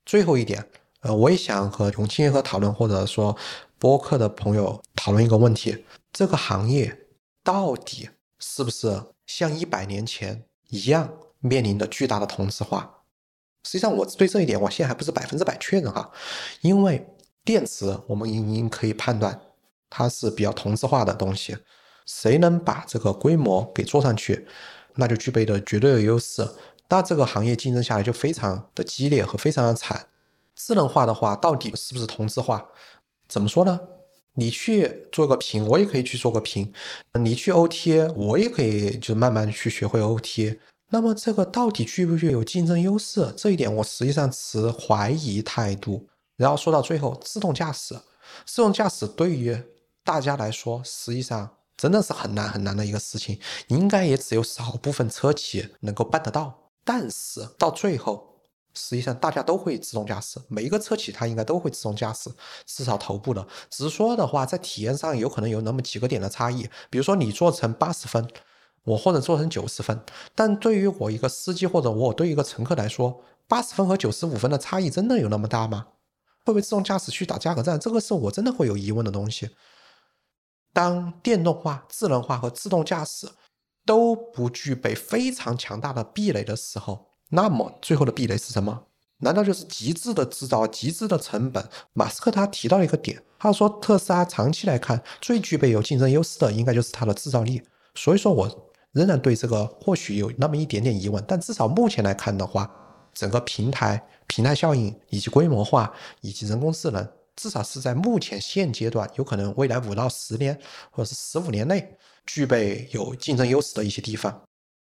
[0.06, 0.64] 最后一点，
[1.00, 3.36] 呃，我也想和永清和讨论，或者说
[3.80, 7.00] 播客的朋友讨论一个问题：这个行业。
[7.44, 8.08] 到底
[8.44, 13.04] 是不是像一百年前一样面临的巨大的同质化？
[13.62, 16.10] 实际上，我对这一点我现在还不是百分之百确认哈。
[16.62, 17.06] 因为
[17.44, 19.40] 电池我们已经可以判断
[19.88, 21.56] 它是比较同质化的东西，
[22.04, 24.48] 谁能把这个规模给做上去，
[24.96, 26.44] 那就具备的绝对的优势。
[26.88, 30.08] 那这个行业竞争下来就非常的激烈和非常的惨。
[30.56, 32.66] 智能化的话，到底是不是同质化？
[33.28, 33.80] 怎么说呢？
[34.34, 36.66] 你去做个屏，我也可以去做个屏；
[37.20, 40.58] 你去 OTA，我也可以就慢慢去学会 OTA。
[40.90, 43.32] 那么这个到底具不具有竞争优势？
[43.36, 46.08] 这一点我实际上持怀疑态度。
[46.36, 47.94] 然后说到最后，自动驾驶，
[48.46, 49.56] 自动驾驶对于
[50.04, 53.38] 大家来说，实际上真的是很难很难的一个事情，
[53.68, 56.70] 应该也只有少部分车企能够办得到。
[56.84, 58.31] 但是到最后，
[58.74, 62.30] 实际上大家都会自动驾驶，每一个车企它应该都会自动驾驶，
[62.66, 63.46] 至少头部的。
[63.70, 68.26] 只是说的话，在体验上有可能有那么几个点的差异，比如说你做成八十分，
[68.84, 70.00] 我或者做成九十分，
[70.34, 75.88] 但对于我一个司机或者我对一个乘客来说，八十分和九十五分的差异真的有那么大吗？
[76.44, 77.78] 会不会自动驾驶去打价格战？
[77.78, 79.50] 这个是我真的会有疑问的东西。
[80.72, 83.28] 当电动化、智能化和自动驾驶
[83.84, 88.84] 都不具备非常强大的壁垒的时候，那么最后的壁垒是什么？
[89.18, 91.66] 难道就是极致的制造、极致的成本？
[91.94, 97.62] 马斯克他提到了一个点，他说特斯拉长期来看最具备有竞争优势的，应该就是它的制造力。
[97.94, 102.70] 所以说我仍然对这个或许有那么一点点疑问，但至少目前来看的话，
[103.14, 107.08] 整个平台、平台效应以及规模化以及人工智能。
[107.34, 110.58] 至少是在目前现阶段，有可能未来五到十年
[110.90, 114.42] 或者是十五年内，具备有竞争优势的一些地方。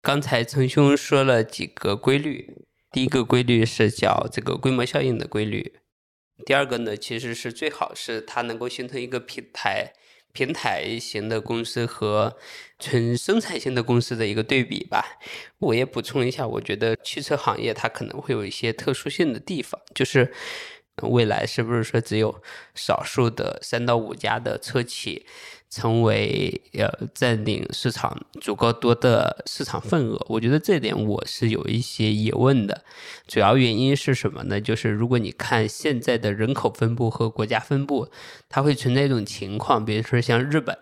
[0.02, 5.74] 刚才陈兄说了几个规律，第一个规律是叫这个规模效应的规律，
[6.44, 9.92] 第二个呢，其实是最好是它能够形成一个平台，
[10.32, 12.36] 平台型的公司和
[12.80, 15.20] 纯生产型的公司的一个对比吧。
[15.60, 20.34] 我也补充一下，我觉得汽车行业它可能会有一些特殊性的地方，就是。
[21.00, 22.42] 未来是不是说只有
[22.74, 25.24] 少数的三到五家的车企
[25.74, 30.22] 成为呃占领市场足够多的市场份额？
[30.28, 32.84] 我觉得这点我是有一些疑问的。
[33.26, 34.60] 主要原因是什么呢？
[34.60, 38.10] 就是如果你看现在的人口分布和国家分布，
[38.50, 40.76] 它会存在一种情况，比如说像日本，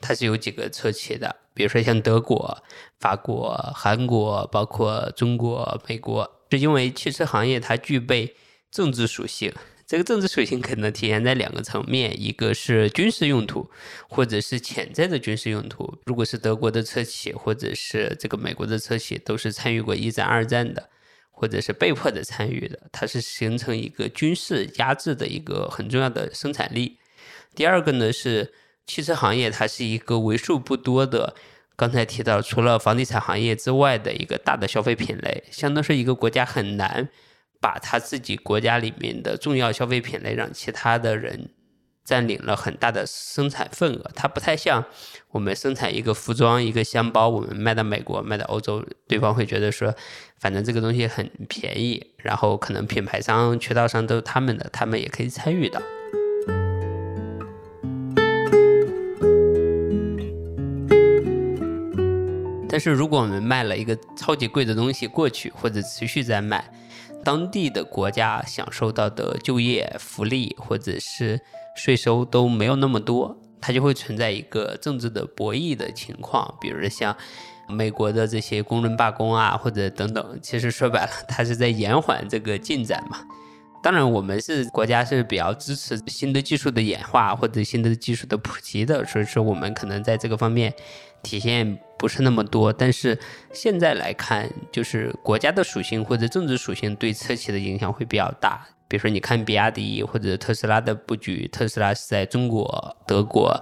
[0.00, 2.64] 它是有几个车企的；比如说像德国、
[2.98, 8.34] 法国、韩国，包括中国、美国，是因为汽车行业它具备。
[8.72, 9.52] 政治属性，
[9.92, 13.70] 这个政治属性可能体现在两个层面，一个是军事用途，
[14.08, 15.98] 或者是潜在的军事用途。
[16.06, 20.88] 如果是德国的车企，或者是这个美国的车企，都是参与过一战、二战的，
[21.30, 26.96] 或者是被迫的参与的，它是形成一个军事压制的一个很重要的生产力。
[27.54, 28.54] 第二个呢是
[28.86, 31.36] 汽车行业，它是一个为数不多的，
[31.76, 37.10] 刚才提到除了房地产行业之外的一个大的消费品类，相当是一个国家很难。
[37.62, 41.50] 把他自己国家里面的重要消费品类让其他的人
[42.04, 44.84] 占领了很大的生产份额，它不太像
[45.30, 49.94] 我们生产一个服装、一个箱包，我们卖到美国、卖到欧洲，对方会觉得说，
[50.40, 55.80] 反正这个东西很便宜，然后可能品牌商、渠道商都是他们的，他们也可以参与到。
[62.68, 66.68] 但是如果我们卖了一个超级贵的东西过去，或者持续在卖。
[67.24, 71.40] 当地的国家享受到的就业福利或者是
[71.76, 76.54] 税收都没有那么多，它就会存在一个政治的博弈的情况。
[76.60, 77.16] 比如像
[77.68, 83.18] 美国的这些工人罢工啊，或者等等，其实说白了，它是在延缓这个进展嘛。
[83.82, 90.72] 当然，我们是国家是比较支持新的技术的演化或者新的技术的普及的，所以说我们可能在这个方面
[91.22, 91.78] 体现。
[92.02, 93.16] 不是那么多，但是
[93.52, 98.66] 现在来看，就是国家的属性或者政治属性对车企的影响会比较大。
[98.88, 103.56] 比如说，你看比亚迪或者特斯拉的布局，特斯拉是在中国、德国，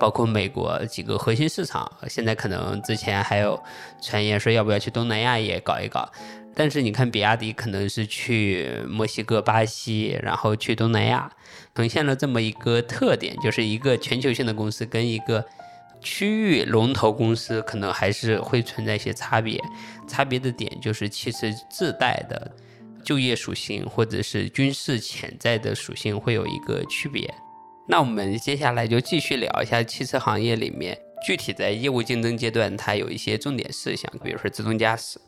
[0.00, 1.88] 包括美国几个核心市场。
[2.08, 3.62] 现在可能之前还有
[4.02, 6.10] 传言说要不要去东南亚也搞一搞，
[6.52, 11.30] 但是你看比亚迪可能是去墨西哥、巴西，然后去东南亚，
[11.76, 15.46] 呈现了这么一个特点，就是一个全球性的公司跟一个。
[16.04, 19.60] 区域龙头公司可能还是会存在一些差别，
[20.06, 22.52] 差别的点就是其实自带的
[23.02, 27.28] 就业属性或者是军事潜在的属性会有一个区别。
[27.88, 30.96] 那我们接下来就继续聊一下汽车行业里面。
[31.24, 35.18] 具体在业务竞争阶段，它有一些重点事项，比如说自动驾驶，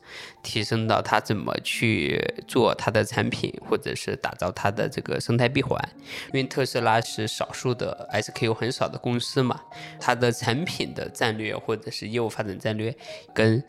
[0.43, 5.77] 提升到它怎么去做它的产品，或者是打造它的这个生态闭环。
[6.27, 9.59] 因为特斯拉是少数的 SKU 很少的公司嘛，
[9.99, 12.95] 它的产品的战略或者是业务发展战略，
[13.33, 13.63] 跟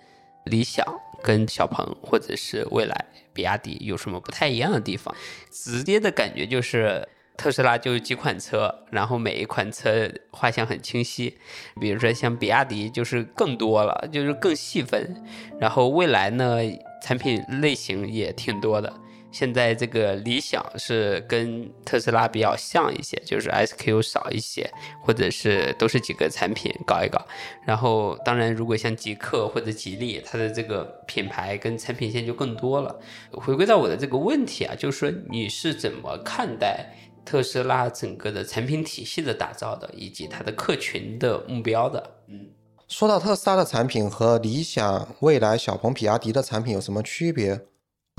[0.44, 0.84] 理想、
[1.22, 5.14] 跟小鹏或者是蔚来、比亚迪有什么不太一样的地方？
[5.50, 7.08] 直接的感觉就是。
[7.38, 11.38] 特斯拉就有几款车，然后每一款车画像很清晰。
[11.80, 15.24] 比如说像比亚迪就是更多了，就是更细分。
[15.60, 16.58] 然后蔚来呢，
[17.00, 18.92] 产品类型也挺多的。
[19.30, 24.68] 现在这个理想是跟特斯拉比较像一些，就是 SKU 少一些，
[25.02, 27.24] 或者是都是几个产品搞一搞。
[27.64, 32.98] 然后当然，如果像极客或者吉利，它的这个品牌跟产品线就更多了。
[33.32, 36.86] 回归到我的这个问题啊，就是说你是怎么看待？
[37.28, 42.46] 特斯拉整个的产品体系的打造的，以及它的客群的目标的，嗯，
[42.88, 47.66] 说到特斯拉的产品和理想、未来、小鹏、比亚迪的产品有什么区别？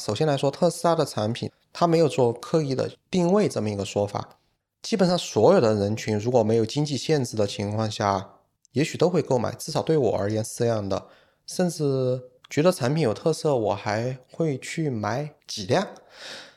[0.03, 4.38] 首先来说，特斯拉的产品它没有做刻意的定位这么一个说法。
[4.84, 8.36] 基本上所有的人群，如果没有经济限制的情况下，
[8.74, 9.51] 也许都会购买。
[9.55, 11.07] 至少对我而言是这样的。
[11.47, 15.88] 甚至觉得产品有特色，我还会去买几辆。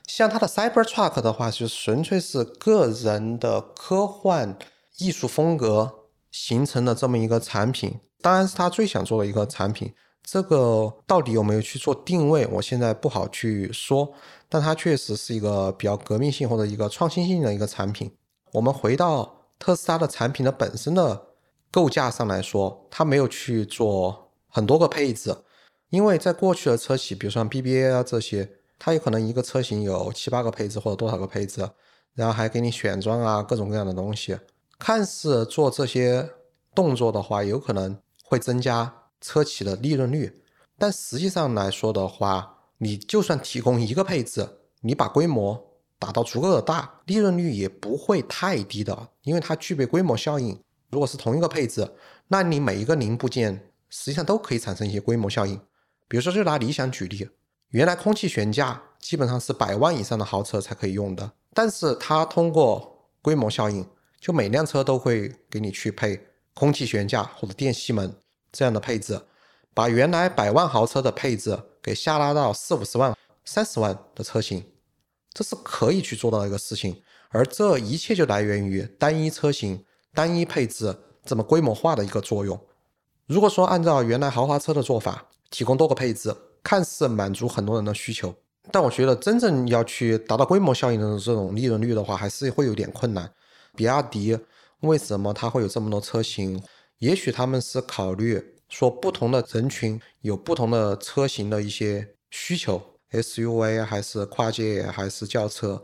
[0.06, 4.58] 像它的 Cybertruck 的话，就纯粹是个人的科幻
[4.98, 9.92] 艺术风格形成的这么一个产品，当然是他最想做的一个产品。
[10.24, 14.12] 这个到底有没有去做定位，我现在不好去说。
[14.48, 18.14] 但它确实是一个比较革命性或者一个创新性的一个产品。
[18.52, 21.28] 我们回到特斯拉的产品的本身的
[21.70, 25.34] 构架上来说，它没有去做很多个配置，
[25.88, 28.48] 因为在过去的车企，比如说 BBA 啊这些，
[28.84, 31.70] 它有可能一个车型有七八个配置或者多少个配置，
[32.14, 34.36] 然后还给你选装啊各种各样的东西，
[34.76, 36.28] 看似做这些
[36.74, 40.42] 动作的话，有可能会增加车企的利润率，
[40.76, 42.58] 但实际上来说的话。
[42.78, 44.44] 你就算提供一个配置，
[44.80, 50.60] 你把规模打到足够的大，利润率也不会太低的，因为它具备规模效应。
[50.90, 51.88] 如果是同一个配置，
[52.26, 55.60] 那你每一个零部件实际上都可以产生一些规模效应。
[56.08, 57.28] 比如说，就拿理想举例，
[57.72, 63.86] 原来空气悬架基本上是百万以上的豪车才可以用的，但是它通过规模效应，
[64.20, 66.18] 就每辆车都会给你去配
[66.54, 68.14] 空气悬架或者电吸门
[68.50, 69.20] 这样的配置，
[69.74, 71.58] 把原来百万豪车的配置。
[71.84, 73.12] 给下拉到四五十万、
[73.44, 74.64] 三十万的车型，
[75.32, 82.56] 这是可以去做到一个事情，而这一切就来源于单一车型、单一配置这么规模化的一个作用。
[83.26, 86.32] 如果说按照原来豪华车的做法，提供多个配置，
[86.62, 88.34] 看似满足很多人的需求，
[88.70, 93.30] 但我觉得真正要去达到规模效应的这种利润率的话，还是会有点困难。
[93.74, 94.38] 比亚迪
[94.80, 96.62] 为什么它会有这么多车型？
[96.98, 98.52] 也许他们是考虑。
[98.68, 105.82] 说不同的人群有不同的车型的一些需求，SUV 还是跨界还是轿车。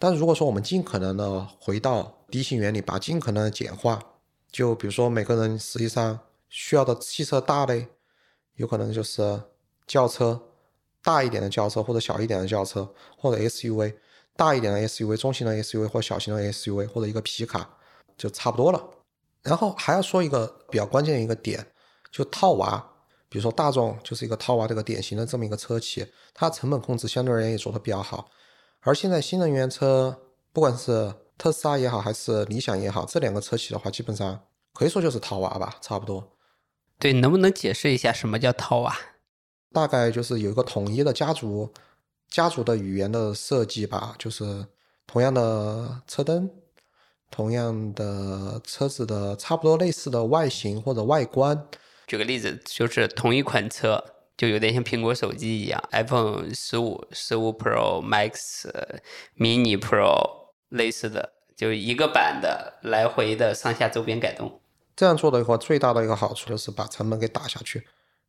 [0.00, 4.02] 但如果说我们尽可能的回到低性原理，把尽可能的简化，
[4.50, 6.18] 就比如说每个人实际上
[6.48, 7.86] 需要的汽车大类，
[8.56, 9.40] 有可能就是
[9.86, 10.40] 轿车
[11.02, 13.94] 大一点的轿车，或者小一点的轿车，或者 SUV
[14.36, 17.68] 大一点的 SUV，中型的 SUV 或小型的 SUV，或者一个皮卡
[18.16, 18.82] 就差不多了。
[19.42, 21.66] 然后还要说一个比较关键的一个点。
[22.10, 22.92] 就套娃，
[23.28, 28.30] 比如说大众就是一个套娃这个典型的这么一个车企，它成本控制相对而言也做得比较好。
[28.82, 30.16] 而现在新能源车，
[30.52, 34.40] 不管是特斯拉也好，还是理想也好，这两个车企的话，基本上
[34.72, 36.36] 可以说就是套娃吧，差不多。
[37.00, 38.96] 对，能不能解释一下什么叫套娃？
[39.74, 41.70] 大概就是有一个统一的家族
[42.30, 44.66] 家族的语言的设计吧，就是
[45.06, 46.48] 同样的车灯。
[47.30, 51.66] 同样的车子的差不多类似的外形或者外观。
[52.06, 54.04] 举个例子，就是同一款车，
[54.36, 58.70] 就有点像苹果手机一样，iPhone 十五、十五 Pro Max、
[59.36, 64.60] Mini Pro 类似的，就一个版的来回的上下周边改动。
[64.94, 67.84] 这样做的话，最大的一个好处就是把成本给打下去，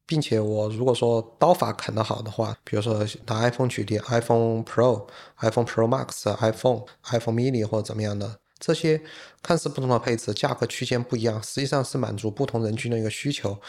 [0.05, 5.07] 并且我如果说刀法砍得好的话，比如说拿 iPhone 举例，iPhone Pro、
[5.39, 8.39] iPhone Pro Max、iPhone、iPhone Mini 或者怎么样的。
[8.57, 9.01] 这些
[9.41, 13.59] 看似不同的配置，价格区间不一样，实际上是满足不同人群的一个需求，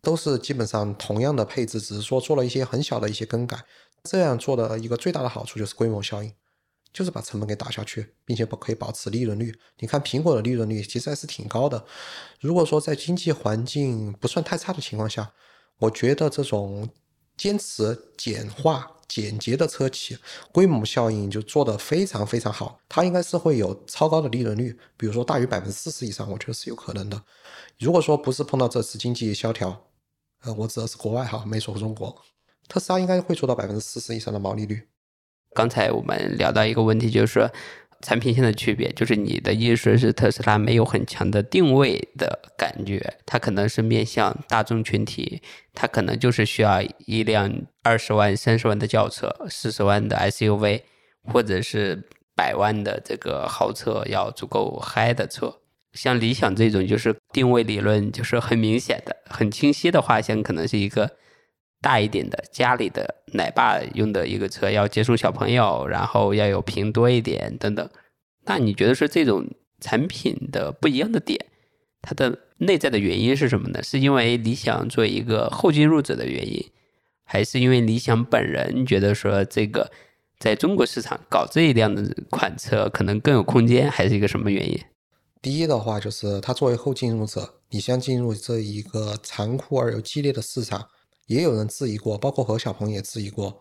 [0.00, 3.58] 都是基本上同样的配置，只是说做了一些很小的一些更改。
[4.04, 6.32] 这样做的一个最大的好处就是规模效应，
[6.92, 9.54] 就是把成本给打下去，并且不可以保持利润率。
[9.78, 11.84] 你看苹果的利润率其实还是挺高的。
[12.40, 15.32] 如果说在经济环境不算太差的情况下，
[15.78, 16.88] 我觉得这种
[17.36, 18.92] 坚持简化。
[19.08, 20.18] 简洁的车企，
[20.52, 27.22] 规模效应就做得非常非常好，它应该是会有超高的利润率，比如说大于百分之四十以上，我觉得是有可能的。
[27.78, 29.86] 如果说不是碰到这次经济萧条，
[30.42, 32.20] 呃，我指的是国外哈，没说中国，
[32.66, 34.88] 特斯拉应该会做到百分之四十以上的毛利率。
[35.54, 37.48] 刚才我们聊到一个问题，就是说。
[38.02, 45.40] 产品线的区别，就是你的意思是特斯拉没有很强的定位的感觉，它可能是面向大众群体，
[45.74, 50.82] 它可能就是需要一辆二十万、三十万的轿车，四十万的 SUV，
[51.24, 55.60] 或者是百万的这个豪车，要足够嗨的车。
[55.92, 61.16] 像理想这种，就是定位理论就是很明显的、很清晰的画像，可能是一个。
[61.86, 67.88] 大一点的家里的奶爸用的一个车，要接送小朋友，然后要有屏多一点等等。
[68.46, 69.46] 那你觉得说这种
[69.80, 71.38] 产品的不一样的点，
[72.02, 73.80] 它的内在的原因是什么呢？
[73.84, 76.60] 是因为理想做一个后进入者的原因，
[77.22, 79.88] 还是因为理想本人觉得说这个
[80.40, 84.76] 在中国市场搞这一辆的款车可能更有空间，还是一个什么原因？
[85.40, 90.88] 第一的话就是他作为后进入者，你想进入这一个残酷而又激烈的市场。
[91.26, 93.60] 也有人质疑过，包括何小鹏也质疑过，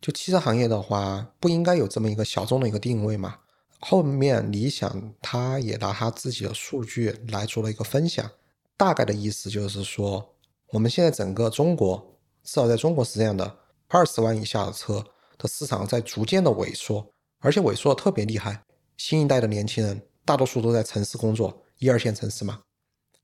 [0.00, 3.38] 就汽车行业的话，不应该有这么一个小众的一个定位嘛？
[3.80, 8.28] 后面理想他也拿他自己的数据来做了一个分享，
[8.76, 10.34] 大概的意思就是说，
[10.72, 15.04] 我们现在整个中国，至少在中国是这样的，二十万以下的车
[15.38, 18.64] 的市场在逐渐的萎缩，而且萎缩的特别厉害。
[18.96, 22.62] 新一代的年轻人大多数都在城市工作，一二线城市嘛，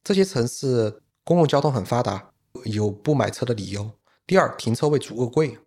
[0.04, 2.30] 这些城市公共交通很发达，
[2.64, 3.90] 有不买车的理由。
[4.26, 5.58] 第二，停车位足够贵。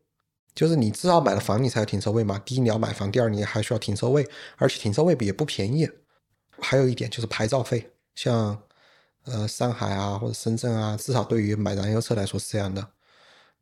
[0.56, 2.40] 就是你至少买了房，你才有停车位嘛。
[2.40, 5.88] 第一，你要买房；第二，你还需要停车位，而且停车位也不便宜。
[6.60, 8.60] 还有一点就是牌照费，像
[9.26, 12.88] 呃上海啊或者深圳啊，至少对于买燃油车来说是这样的。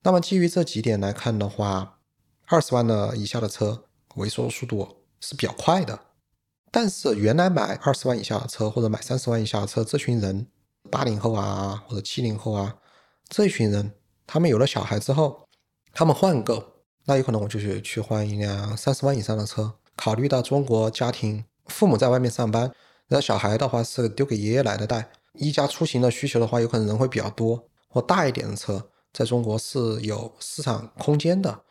[0.03, 1.99] 那么基于这几点来看的话，
[2.45, 3.83] 二十万的以下的车
[4.15, 5.99] 萎缩速度是比较快的。
[6.71, 10.47] 但是原来买二十万以下的车或者买三十万以下的车，这群人
[10.89, 12.77] 八零后啊或者七零后啊
[13.27, 13.93] 这群人，
[14.27, 15.47] 他们有了小孩之后，
[15.93, 16.63] 他们换购。
[17.07, 19.71] 那有可能我就去去换一辆三十万以上的车。
[19.95, 22.63] 考虑到中国家庭父母在外面上班，
[23.07, 31.61] 然后小孩的话是丢给爷爷奶奶带，一家出行的需求的话，有可能人会比较多，或大一点的车，在中国是有市场空间的，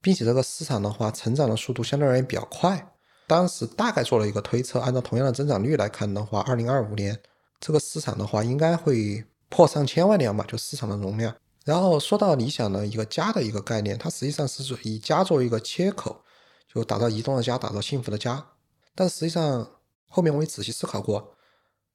[0.00, 2.94] 并且这个市场的话，成长的速度相对而言比较快。
[3.26, 7.20] 当时大概做了一个推测，按照同样的增长率来看的话，二零二五年
[7.60, 11.36] 这个市场的话，应该会破上千万辆吧，就市场的容量。
[11.66, 16.24] 然后说到理想的一个家的一个概念，它实际上是以家作为一个切口，
[16.72, 18.52] 就打造移动的家，打造幸福的家。
[18.94, 19.70] 但实际上
[20.08, 21.34] 后面我也仔细思考过，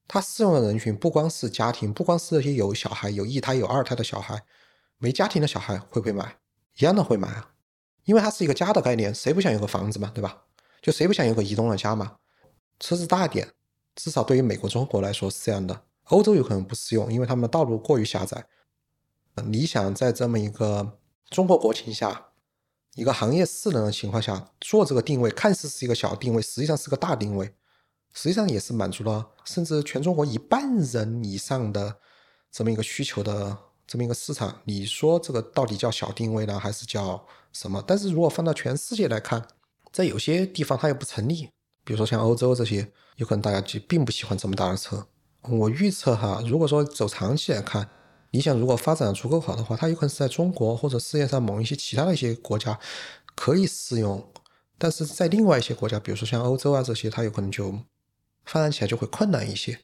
[0.06, 4.44] 它适用的人群不光是家庭，不光是那些有小孩、有一胎、有二胎的小孩，
[4.98, 6.36] 没家庭的小孩会不会买？
[6.78, 7.50] 一样的会买啊，
[8.04, 10.42] 因为它是一个家的概念，谁不想有个房子嘛，对吧？
[10.80, 12.16] 就谁不想有个移动的家嘛？
[12.78, 13.52] 车子大点，
[13.94, 15.82] 至少对于美国、中国来说是这样的。
[16.06, 18.46] 欧洲有可能不适用，因为他们的道路过于狭窄。
[19.50, 20.98] 理想在这么一个
[21.30, 22.28] 中国国情下，
[22.94, 27.54] 一个行业势能的情况下做这个定位，看似是一个小定位，实际上是个大定位，
[28.14, 31.98] 实际上也是满足了甚至全中国一半人以上的
[32.50, 34.62] 这么一个需求的这么一个市场。
[34.64, 37.84] 你说这个到底叫小定位呢，还是叫什么？
[37.86, 39.46] 但是如果放到全世界来看，
[39.92, 41.50] 在有些地方它又不成立，
[41.84, 45.06] 比如说像欧洲这些，有可能大家就并不喜欢这么大的车。
[45.48, 47.88] 我预测哈，如果说走长期来看。
[48.32, 52.78] 理想如果发展足够好的话，它有可能是在中国或者世界上某一些其他的一些国家
[53.34, 54.30] 可以适用，
[54.76, 57.72] 但是在另外一些国家，比如说像欧洲啊这些，它有可能就
[58.44, 59.78] 发展起来就会困难一些。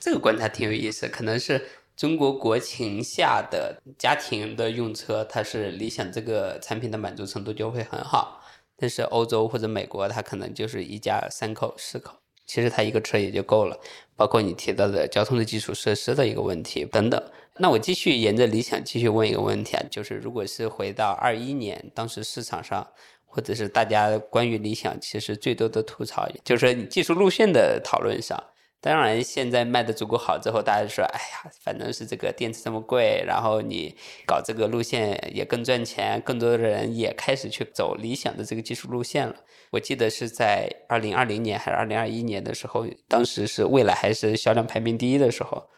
[0.00, 8.40] 这个观察挺有意思，可能是中国国情下的家庭的用车，它是理想这个产品的满足程度就会很好，
[8.76, 13.78] 但是欧洲或者美国，它可能就是一家三口四口，其实它一个车也就够了。
[14.16, 17.22] 包括你提到的交通的基础设施的一个问题等等。
[17.56, 22.86] 那我继续沿着理想继续问一个问题啊，就是如果是回到二一年，当时市场上
[23.24, 28.42] 或者是大家关于理想其实最多的吐槽，就是说你技术路线的讨论上。
[28.84, 39.36] 当然，现在卖的足够好之后，大家说，哎呀，反正是这个电池这么贵，然后你搞这个路线也更赚钱，更多的人也开始去走理想的这个技术路线了。
[39.70, 45.70] 我记得是在二零二零年还是二零二一年的时候，当时是未来还是销量排名第一的时候，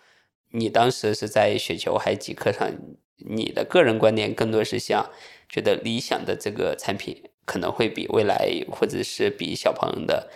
[0.51, 2.69] 你当时是在雪球还是极客上，
[3.19, 5.09] 你的个人观点更多是像
[5.49, 10.29] 觉得理想的这个产品可能会比未来或者是比小鹏的。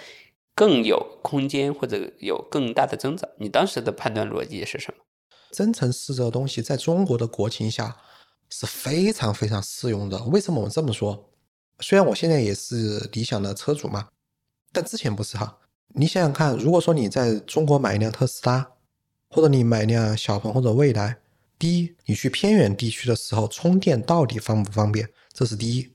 [0.60, 5.02] 更有空间或者有更大的增长，你当时的判断逻辑是什么？
[5.50, 7.96] 增程式这个东西在中国的国情下
[8.50, 10.22] 是非常非常适用的。
[10.24, 11.30] 为什么我这么说？
[11.78, 14.10] 虽然我现在也是理想的车主嘛，
[14.70, 15.60] 但之前不是哈。
[15.94, 18.70] 你想想看，如果说你在中国买一辆特斯拉，
[19.30, 21.16] 或者你买一辆小鹏或者蔚来，
[21.58, 25.08] 第一，你去偏远地区的时候充电到底方不方便？
[25.32, 25.90] 这是第一。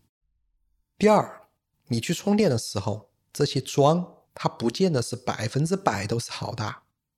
[0.98, 1.44] 第二，
[1.88, 4.14] 你去充电的时候，这些桩。
[4.36, 6.76] 它不见得是百分之百都是好的，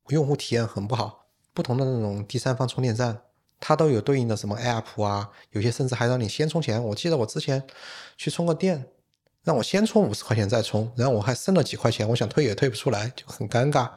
[0.10, 1.26] 用户体验很不好。
[1.54, 3.20] 不同的那种第三方充电站，
[3.60, 6.82] 它都有对应的什么 app 啊，有些甚至还让你先充钱。
[6.82, 7.66] 我记得我之前
[8.16, 8.88] 去充个电，
[9.44, 13.90] 让我先充五十块钱再充，然后我还剩了几块钱，我想退也退不出来，就很尴尬。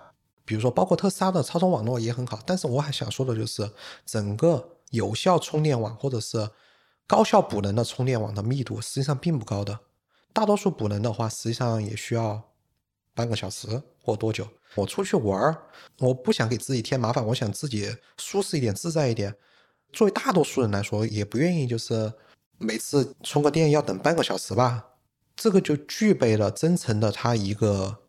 [0.46, 3.70] 比如说，包括特斯拉的超充网络也很好，但是我还想说的就是，
[4.06, 6.50] 整个有效充电网或者是
[7.06, 9.80] 高效补能的充电网的密度实际上并不高的。
[10.32, 12.49] 大多数补能的话，实际上也需要。
[13.14, 14.46] 半个小时或多久？
[14.74, 15.62] 我出去玩儿，
[15.98, 19.34] 我不想给自己添麻烦，我想自己舒适一点、自在一点。
[19.92, 22.12] 作为大多数人来说，也不愿意就是
[22.58, 24.86] 每次充个电要等半个小时吧。
[25.34, 28.02] 这个就具备了增程的它一个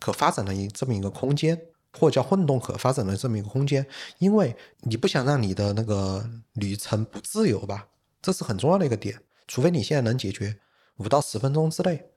[0.00, 1.58] 可发展的这么一个空间，
[1.98, 3.86] 或者叫混动可发展的这么一个空间。
[4.18, 7.88] 因为你不想让你的那个旅程不自由吧，
[8.20, 9.18] 这是很重要的一个点。
[9.46, 10.58] 除非你现在能解决
[10.96, 12.10] 五到十分钟之内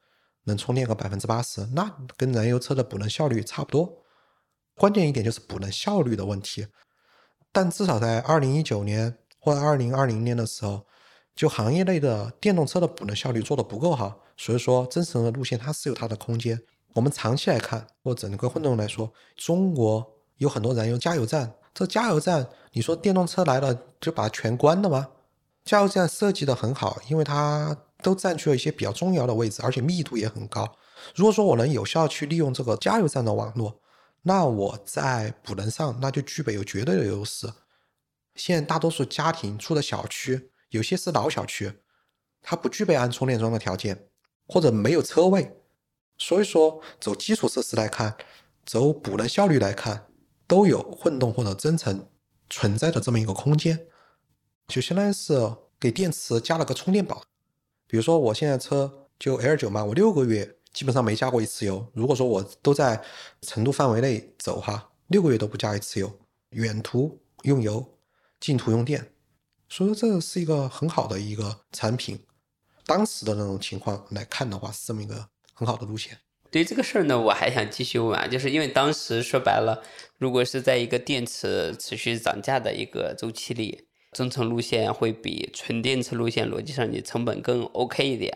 [0.45, 4.01] 能充电个百分之八十，那跟燃油车的补能效率差不多。
[4.75, 6.67] 关键一点就是补能效率的问题。
[7.51, 10.85] 但至少在二零一九年或者二零二零年的时候，
[11.35, 16.61] 就行业内的电动车的补能效率做的不够好，所以说增程的路线它是有它的空间。
[16.93, 20.05] 我们长期来看，或整个混动来说，中国
[20.37, 25.09] 有很多燃油加油站，这加油站你说电动车来了就把它全关了吗？
[25.63, 27.75] 加油站设计的很好，因为它
[28.05, 30.77] 都占据了一些比较重要的位置，而且密度也很高。
[31.15, 33.81] 如果说我能有效去利用这个加油站的网络，
[34.21, 37.51] 那我在补能上那就具备有绝对的优势。
[38.35, 41.79] 现在大多数家庭住的小区，有些是老小区，
[42.43, 44.07] 它不具备安充电桩的条件，
[44.45, 45.57] 或者没有车位，
[46.19, 48.15] 所以说走基础设施来看，
[48.67, 50.05] 走补能效率来看，
[50.45, 52.07] 都有混动或者增程
[52.51, 53.87] 存在的这么一个空间。
[54.67, 57.23] 就相当于是给电池加了个充电宝。
[57.87, 61.85] 比如说我现在车就 L 九嘛，我六个月基本上没加过一次油。
[61.93, 63.01] 如果说我都在
[63.41, 66.11] 成都范围内走哈，六个月都不加一次油，
[66.49, 67.97] 远途用油，
[68.39, 69.11] 近途用电，
[69.69, 72.19] 所以说这是一个很好的一个产品。
[72.85, 76.17] 当时的那种情况来看的话，是这么一个很好的路线。
[76.51, 79.83] 对这个事儿呢，我还想继续问啊，就是因为当时说白了，
[80.17, 83.87] 如果是在一个电池持续涨价的一个周期里。
[84.15, 88.35] 增程路线会比纯电池路线逻辑上你成本更 OK 一点，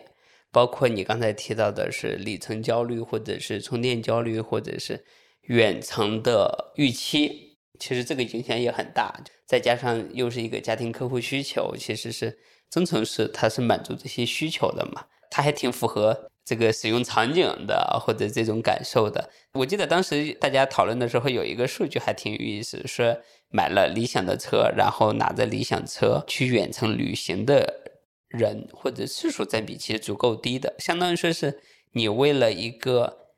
[0.52, 5.02] 包括你刚才提到的是里程焦虑，或者是充电焦虑，或者是
[5.44, 9.10] 远程的预期，其实这个影响也很大。
[9.46, 16.26] 再加上又是一个家庭客户需求，其实是增程式它是满足这些需求的嘛，它还挺符合。
[16.42, 23.16] 这个使用场景的或者这种感受的，我记得当时大家讨论的时候有一个数据还挺有意思，说
[23.50, 27.92] 买了理想的车，然后拿着理想车去远程旅行的
[28.28, 31.60] 人或者次数占比其实足够低的，相当于说是
[31.92, 33.32] 你为了一个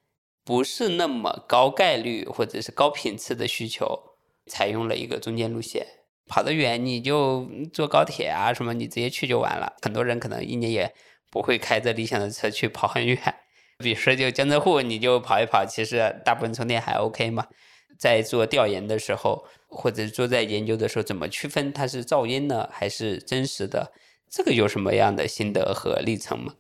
[0.45, 5.87] 不是那么高概率或者是高频次的需求，采用了一个中间路线，
[6.27, 9.75] 跑得远你就坐高铁啊什么，你直接去就完了。
[9.83, 10.95] 很多人可能一年也。
[11.33, 13.19] 不会开着理想的车去跑很远，
[13.83, 17.47] 比如说就江浙沪，你就跑一跑，其实大部分充电还 OK 嘛。
[17.99, 23.93] 在做调研的时候，或者说在研究的时候，怎么区分它是噪音呢，还是真实的？
[24.31, 26.55] 这个有什么样的心得和历程吗？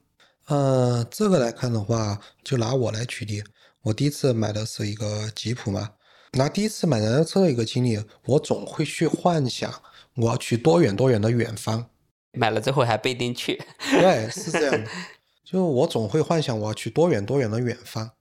[0.46, 3.42] 呃，这个来看的话，就拿我来举例，
[3.82, 5.90] 我第一次买的是一个吉普嘛，
[6.32, 9.72] 拿第一次买燃油车的一个经历，我总会去幻想
[10.16, 11.90] 我要去多远多远的远方。
[12.32, 14.90] 买了之后还不一定去，对，是这样的。
[15.44, 18.12] 就我总会幻想我要去多远多远的远方，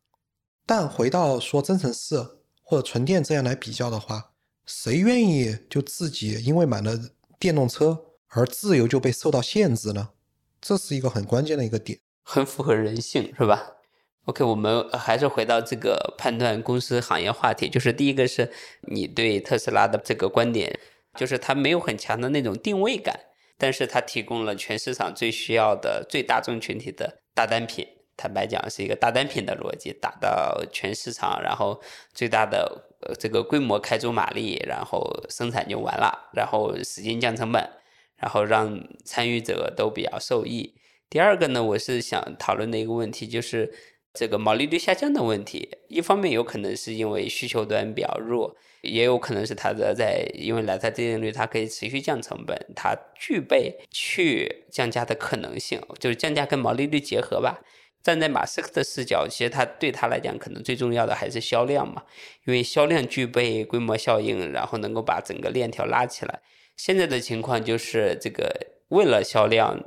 [0.65, 2.17] 但回到说增程式
[2.61, 4.30] 或者纯电这样来比较的话，
[4.73, 6.97] 谁愿意就自己因为买了
[7.37, 10.11] 电动车而自由就被受到限制呢？
[10.61, 13.73] 这是一个很关键的一个点，很符合人性，是吧
[14.25, 18.49] ？OK，我们还是回到这个判断公司行业话题，就是第一个是
[18.87, 20.79] 你对特斯拉的这个观点，
[21.15, 23.19] 就是它没有很强的那种定位感。
[23.57, 31.79] 但是它提供了全市场最需要的最大众群体的大单品，坦白讲是一个大单品的逻辑，打到全市场，然后
[32.13, 37.69] 最大的呃这个规模开足马力，然后生产就完了，然后使劲降成本，
[38.17, 40.75] 然后让参与者都比较受益。
[41.09, 43.73] 第二个呢，我是想讨论的一个问题就是。
[44.13, 57.61] 这个毛利率下降的问题，一方面有可能是因为需求端比较弱，也有可能是它的在因为莱特电力率它可以持续降成本，它具备去降价的可能性，就是降价跟毛利率结合吧。
[58.03, 62.03] 站在马斯克的视角，其实他对他来讲，可能最重要的还是销量嘛，
[62.45, 66.41] 因为销量具备规模效应，然后能够把整个链条拉起来。
[66.75, 68.53] 现在的情况就是这个
[68.89, 69.83] 为了销量。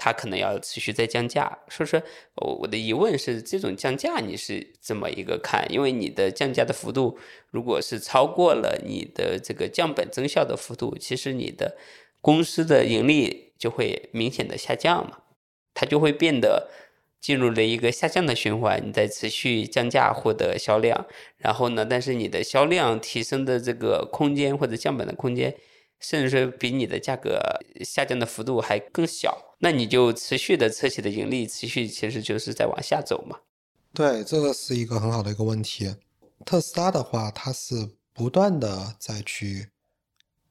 [0.00, 2.00] 它可能要持续在降价，所以说，
[2.36, 5.66] 我的疑问是，这种降价你是这么一个看？
[5.72, 7.18] 因为你的降价的幅度，
[7.50, 11.76] 如果是超过了你的这个降本增效的幅度，其实你的
[12.20, 15.18] 公司的盈利就会明显的下降嘛，
[15.74, 16.70] 它就会变得
[17.20, 18.82] 进入了一个下降的循环。
[18.86, 21.06] 你在持续降价获得销量，
[21.36, 25.56] 然后呢，但是你的销量提升的这个空间或者降本的空间。
[26.00, 27.40] 甚至说比你的价格
[27.84, 33.40] 下降的幅度还更小，那你就持续的车企的盈利持续其实就是在往下走嘛。
[33.92, 35.96] 对，这个是一个很好的一个问题。
[36.46, 37.74] 特斯拉的话，它是
[38.12, 39.70] 不断的在去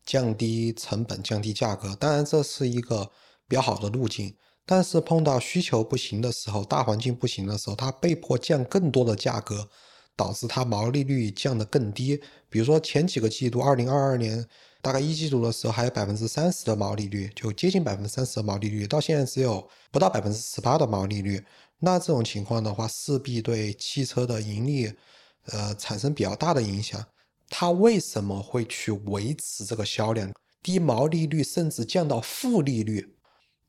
[0.05, 3.09] 降低成本、降低价格，当然这是一个
[3.47, 4.35] 比较好的路径。
[4.69, 9.69] 但是碰到需求不行的时候，大环境不行的时候，它被迫降更多的价格，
[10.13, 12.21] 导致它毛利率降得更低。
[12.49, 14.45] 比如说前几个季度，二零二二年
[14.81, 21.41] 大概一季度的时候还有百分之三十的毛利率，就接近百分之三十的毛利率，到现在只有不到百分之十八的毛利率。
[21.79, 24.91] 那这种情况的话，势必对汽车的盈利，
[25.45, 27.01] 呃，产生比较大的影响。
[27.49, 30.29] 它为什么会去维持这个销量？
[30.61, 33.15] 低毛利率甚至降到负利率，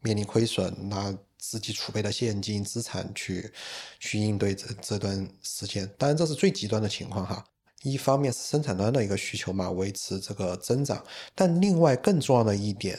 [0.01, 3.53] 面临亏损，拿自己储备的现金资产去
[3.99, 5.89] 去应对这这段时间。
[5.97, 7.45] 当然，这是最极端的情况哈。
[7.83, 11.01] 一方面是生产端的一个需求嘛，维持这个增长，
[11.35, 12.99] 但另外更重要的一点，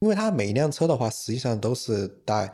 [0.00, 2.52] 因为它每一辆车的话，实际上都是带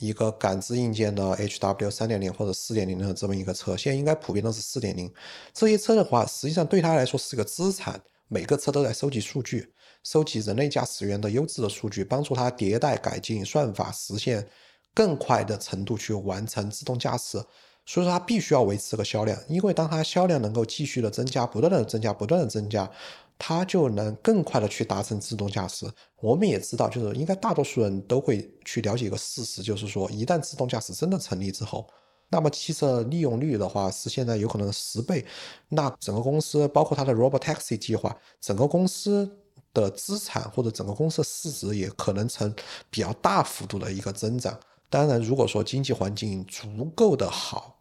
[0.00, 5.08] 一个感知硬件的 HW 三点零或者四点零的这么一个车，现在应该普遍都是四点零。
[5.54, 9.72] 这些车的话，实际上对它来说是个资产，每个车都在收集数据，
[10.02, 14.46] 收集人类驾驶员的优质的数据，帮助它迭代改进算法，实现
[14.94, 17.42] 更快的程度去完成自动驾驶。
[17.86, 22.88] 所以说它必须要维持个销量，因为当它销量能够继续的增加，不断的增加，不断的增加，
[23.36, 25.90] 它就能更快的去达成自动驾驶。
[26.20, 31.88] 我们也知道，就是应该大多数人都会去了解一个事实，就是说一旦自动驾驶真的成立之后，
[32.28, 35.24] 那么汽车利用率的话是现在有可能十倍，
[35.70, 39.28] 那整个公司包括它的 Robotaxi 计划，整个公司
[39.72, 42.54] 的资产或者整个公司的市值也可能成
[42.90, 44.58] 比较大幅度的一个增长。
[44.88, 47.76] 当然，如果说经济环境足够的好。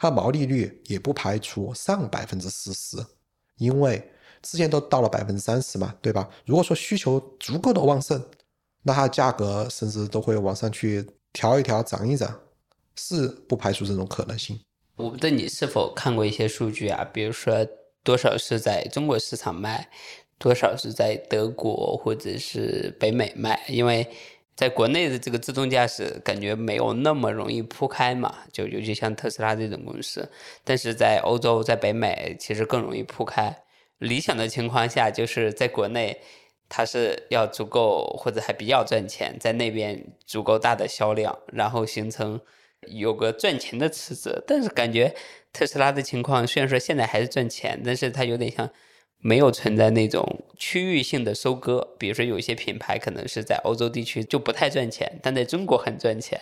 [0.00, 3.04] 它毛利率也不排除上百分之四十，
[3.56, 6.30] 因为之前都到了百分之三十嘛，对吧？
[6.46, 8.24] 如果说需求足够的旺盛，
[8.84, 12.32] 那它价格甚至都会往上去调一调、涨一涨，
[12.94, 14.60] 是不排除这种可能性。
[14.94, 17.66] 我不知道你是否看过一些数据啊，比如说
[18.04, 19.90] 多少是在中国市场卖，
[20.38, 24.06] 多少是在德国或者是北美卖，因为。
[24.58, 30.28] 在国内的这个自动驾驶感觉没有那么容易铺开嘛，就尤其像特斯拉这种公司，
[30.64, 33.56] 但是在欧洲、在北美其实更容易铺开。
[33.98, 36.20] 理想的情况下，就是在国内
[36.68, 42.40] 它是要足够或者还比较赚钱，在那边足够大的销量，然后形成
[42.88, 44.42] 有个赚钱的池子。
[44.44, 45.14] 但是感觉
[45.52, 48.68] 特斯拉的情况虽然说现在还是赚钱，但是它有点像。
[49.20, 56.40] 没有存在那种区域性的收割，比如说有一些品牌可能是在欧洲地区就不太赚钱，但在中国很赚钱。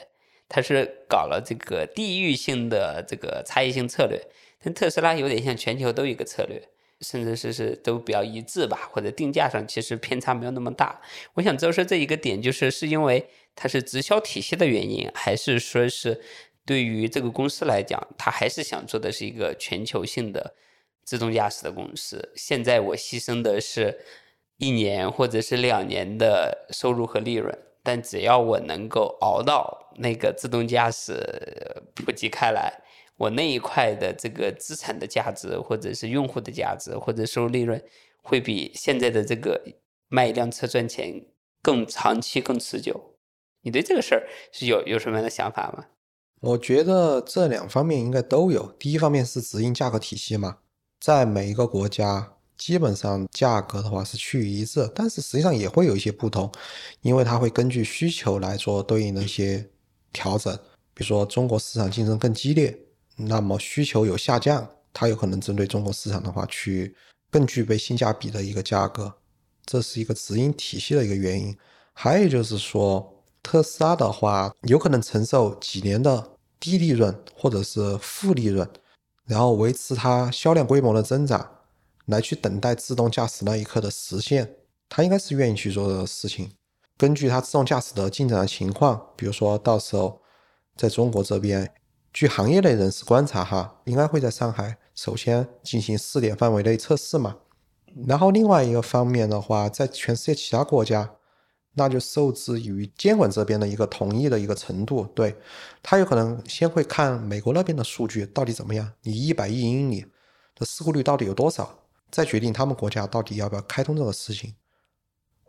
[0.48, 4.20] 它是搞了这个地域性的这个差异性策略，
[4.62, 6.62] 但特斯拉有点像全球都一个策略，
[7.00, 11.00] 甚至是是都比较一致吧，或者定价上其实偏差没有那么大。
[11.34, 16.20] 我想知道说这一个点就是是因为它是直销体系的原因，还是说是
[16.64, 20.54] 对于这个公司来讲，它还是想做的是一个全球性的。
[21.06, 24.00] 自动驾驶的公司，现在我牺牲的是
[24.56, 31.14] 一年或者是两年的收入和利润，但只要我能够熬到那个自动驾驶
[31.94, 32.82] 普及开来，
[33.16, 37.80] 我那一块的这个资产的价值，或者是用户的价值，或者收入利润，
[38.22, 39.62] 会比现在的这个
[40.08, 41.24] 卖一辆车赚钱
[41.62, 43.14] 更长期、更持久。
[43.62, 45.86] 你对这个事儿是有有什么样的想法吗？
[46.40, 48.72] 我觉得这两方面应该都有。
[48.72, 50.58] 第一方面是指引价格体系嘛。
[51.00, 56.50] 在每一个国家，基本上价格的话是趋于一致，但是实际上也会有一些不同，
[57.02, 59.68] 因为它会根据需求来做对应的一些
[60.12, 60.54] 调整。
[60.94, 62.76] 比如说中国市场竞争更激烈，
[63.16, 66.96] 那么需求有下降，它有可能针对中国市场的话去
[67.30, 69.12] 更具备性价比的一个价格，
[69.66, 71.54] 这是一个直营体系的一个原因。
[71.92, 78.68] 还有就是说，特斯拉的话有可能承受几年的低利润或者是负利润。
[79.26, 81.50] 然后维持它销量规模的增长，
[82.06, 84.56] 来去等待自动驾驶那一刻的实现，
[84.88, 86.52] 他应该是愿意去做的事情。
[86.96, 90.22] 根据它自动驾驶的进展的情况，比如说到时候
[90.76, 91.70] 在中国这边，
[92.12, 97.36] 据行业内人士观察，哈，应该会在上海首先进行试点范围内测试嘛。
[98.06, 101.15] 然后另外一个方面的话，在全世界其他国家。
[101.78, 105.36] 那就受制于监管这边的一个同意的一个程度，对
[105.82, 110.06] 他有可能先会看美国那边的数据到底怎么样，你一百亿英里
[110.54, 114.54] 的事故率到底有多少，再决定他们国家到底要不要开通这个事情。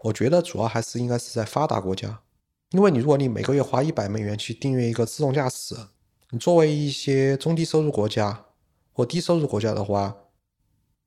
[0.04, 2.22] 我觉得主要还是应该是在发达国家，
[2.72, 5.76] 因为你如果你每个月花一百美元去订阅一个自动驾驶，
[6.32, 8.46] 你作为一些中低收入国家
[8.92, 10.14] 或低收入国家的话，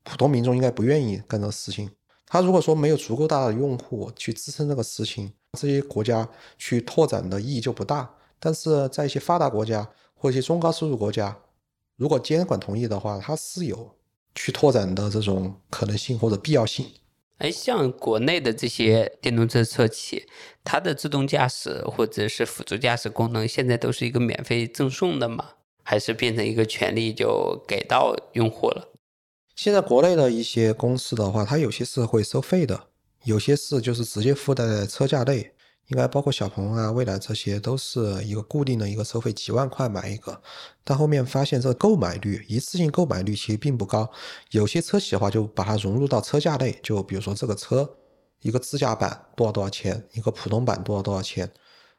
[0.02, 1.90] 普通民众应该不愿意干这个事情。
[2.32, 8.08] 他如果说没有足够大的用户去支撑这个事情，这些国家去拓展的意义就不大。
[8.38, 11.36] 但是在一些发达国家或一些中高收入国家，
[11.96, 13.96] 如果监管同意的话，它是有
[14.36, 16.86] 去拓展的这种可能性或者必要性。
[17.38, 20.26] 哎，像国内的这些电动车车企，
[20.62, 25.54] 它的自动驾驶或者是辅助驾驶功能，现在都是一个免费赠送的吗？
[25.82, 28.89] 还是变成一个权利就给到用户了？
[29.62, 32.84] 现在国内的一些公司的话，它有些是会收费的，
[33.24, 35.52] 有些是就是直接附带在车价内。
[35.88, 40.40] 应该包括小鹏啊、蔚来这些，都是一个固定的一个收费，几万块买一个。
[40.82, 44.10] 但后面发现这购买率一次性购买率其实并不高，
[44.52, 47.96] 有些车企的话就把它融入到车价内，就比如说这个车
[48.40, 51.50] 一个自驾版多少多少钱，一个普通版多少多少钱，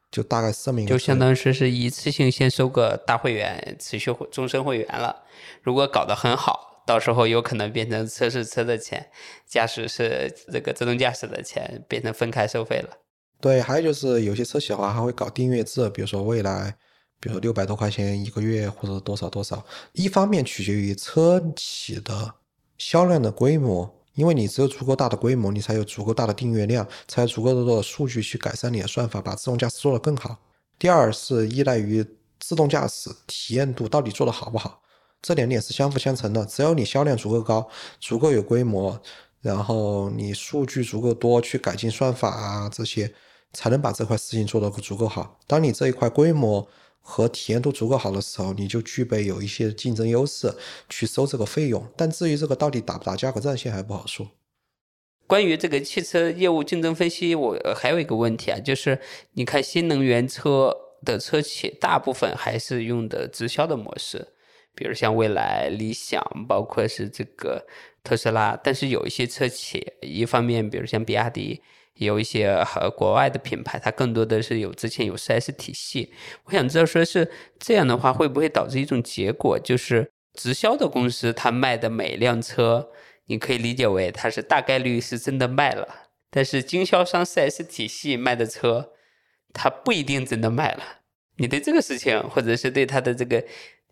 [0.09, 0.89] 就大概这么一个。
[0.89, 5.23] 就相当于是是一次性先收个大会员，持续终身会员了。
[5.61, 9.09] 如果搞得很好，到时候有可能变成车是车的钱，
[9.47, 12.97] 驾驶是这个自动驾驶的钱，变成分开收费了。
[13.39, 16.75] 对，还有就是有些车企的话还会搞订阅制，比如说未来，
[17.19, 19.65] 比如说六百多块钱一个月或者多少多少。
[19.93, 22.33] 一方面取决于车企的
[22.77, 30.37] 销量的规模，因为你只有足够大的规模，你才有足够大的订阅量，才有足够多的数据去改善你的算法，把自动驾驶做得更好。
[30.77, 32.05] 第二是依赖于
[32.39, 34.81] 自动驾驶体验度到底做得好不好，
[35.21, 36.45] 这两点是相辅相成的。
[36.45, 37.69] 只要你销量足够高，
[37.99, 39.01] 足够有规模，
[39.41, 43.13] 然后你数据足够多，去改进算法啊这些。
[43.53, 45.37] 才能把这块事情做得足够好。
[45.45, 46.65] 当你这一块规模
[47.01, 50.55] 和体验度足够好的时候，你就具备有一些竞争优势
[50.87, 51.85] 去收这个费用。
[51.97, 54.31] 但至于这个到底打不打价格战，现在还不好说。
[55.27, 58.97] 关于这个汽车业务竞争分析，我还有一个问题啊，就是
[59.33, 64.29] 你看新能源车的车企大部分还是用的直销的模式，
[64.75, 67.65] 比如像蔚来、理想，包括是这个
[68.03, 68.59] 特斯拉。
[68.63, 71.61] 但是有一些车企，一方面比如像比亚迪。
[71.95, 76.11] 有一些和国外的品牌，它更多的是有之前有 4S 体系。
[76.45, 82.89] 我想知道，说是这样的话，会不会导致一种结果，就是直销的公司它卖的每辆车，
[83.25, 85.87] 你可以理解为它是大概率是真的卖了，
[86.31, 88.93] 但是经销商 4S 体系卖的车，
[89.53, 91.01] 它不一定真的卖了。
[91.35, 93.43] 你对这个事情，或者是对它的这个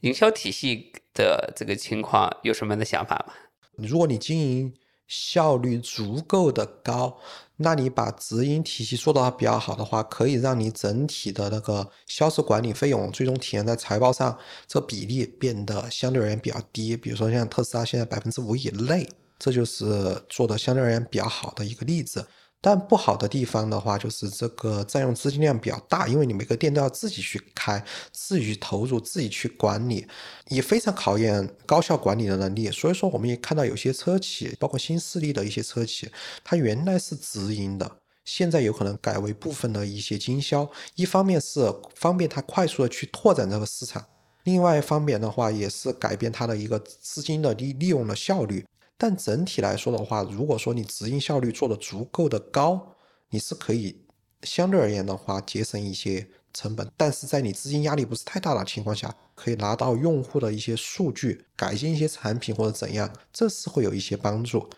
[0.02, 3.34] 营销体系的这个情况，有什么样的想法吗？
[3.76, 4.74] 如果你经营
[5.08, 7.20] 效率足够的高。
[7.62, 16.96] 那你把直营体系做到比较好的话，可以让你整体的那个销售管理费用最终体现在财报上，这比例变得相对而言比较低。
[16.96, 19.06] 比如说像特斯拉现在百分之五以内，
[19.38, 22.26] 这就是做的相对而言比较好的一个例子。
[22.62, 27.82] 但不好的地方的话，就是这个占用资金量比较大，因为你每个店都要自己去开，
[28.12, 30.06] 自己投入，自己去管理，
[30.50, 32.70] 也非常考验高效管理的能力。
[32.70, 36.12] 所以说，我们也看到有些车企，包括新势力的一些车企，
[36.44, 37.90] 它原来是直营的，
[38.26, 40.70] 现在有可能改为部分的一些经销。
[40.96, 44.06] 一方面是方便它快速的去拓展这个市场，
[44.44, 48.66] 另外一方面的话，也是改变它的一个资金的利利用的效率。
[49.02, 52.96] 但整体来说的话，如果说你直营效率做的足够的高，
[53.30, 54.06] 你是可以
[54.44, 56.92] 相对而言的话节省一些成本。
[56.98, 64.70] 但是在你资金压力不是太大的情况下，可以拿到用户的一些数据，改进一些产品或者怎样，这是会有一些帮助。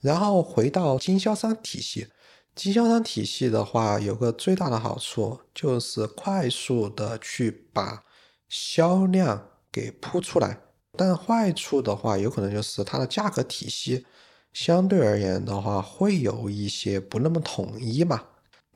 [0.00, 2.08] 然后回到经销商体系，
[2.54, 8.04] 经销商体系的话，有个最大的好处就是快速的去把
[8.48, 10.60] 销量给铺出来。
[10.96, 14.06] 但坏处的话，有可能就是它的价格体系
[14.52, 18.22] 相对而言的话，会有一些不那么统一嘛。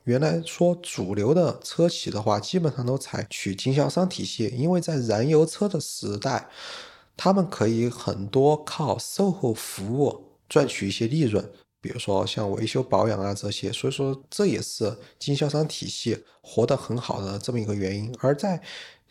[0.05, 6.49] 原来说主流的车企的话，基本上都采取经销商体系，因为在燃油车的时代，
[7.15, 11.47] 他们可以很多靠售后服务赚取一些利润，
[11.79, 18.11] 比如说像维修保养啊这些，所以说这也是经销商体系活得很好的这么一个原因。
[18.19, 18.59] 而在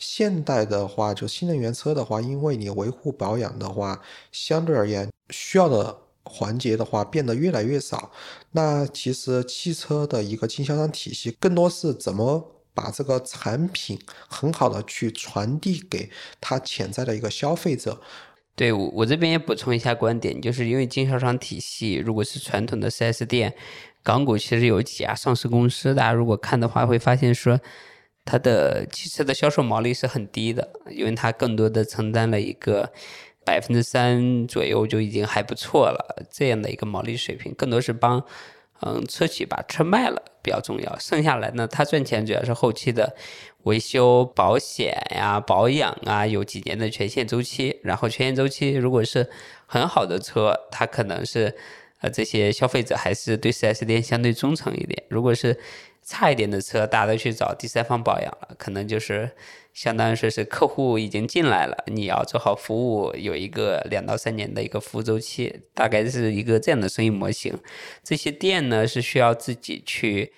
[0.01, 4.01] 现代的话，就新能源车的话，因为你维护保养的话，
[4.33, 5.95] 相对而言需要的
[6.25, 8.11] 环节的话变得越来越少。
[8.53, 16.09] 那其实汽车的一个经销商体系，更多是怎么把这个产品很好的去传递给
[16.41, 18.01] 他潜在的一个消费者。
[18.57, 23.55] 对我我这边也补充一下观点，就是因为经销商体系，如果是传统的 4S 店，
[24.03, 27.61] 港股其实有几家上市公司，大家如果看的话，会发现说。
[28.31, 32.93] 它的汽车的销售毛利是很低的，因为它更多的承担了一个
[33.45, 38.25] 百分之三左右就已经还不错了这样的一个毛利水平，更多是帮
[38.83, 43.17] 嗯车企把车卖了比较重要，剩下来呢，它赚钱主要是后期的
[43.65, 49.29] 维修保险呀、保养啊，有几年的权限周期，然后权限周期如果是
[49.67, 51.53] 很好的车，它可能是
[52.01, 55.59] 呃这些消费者还是对四 S 店相对忠诚一点，如果是。
[56.11, 59.31] 差一点的车，大家都去找第三方保养了，可能就是
[59.73, 67.57] 相当于说是客户已经进来了，你要做好服务，有一个两到三年的一个服务周期，大概是一个这样的生意模型。
[68.03, 70.33] 这些店呢是需要自己去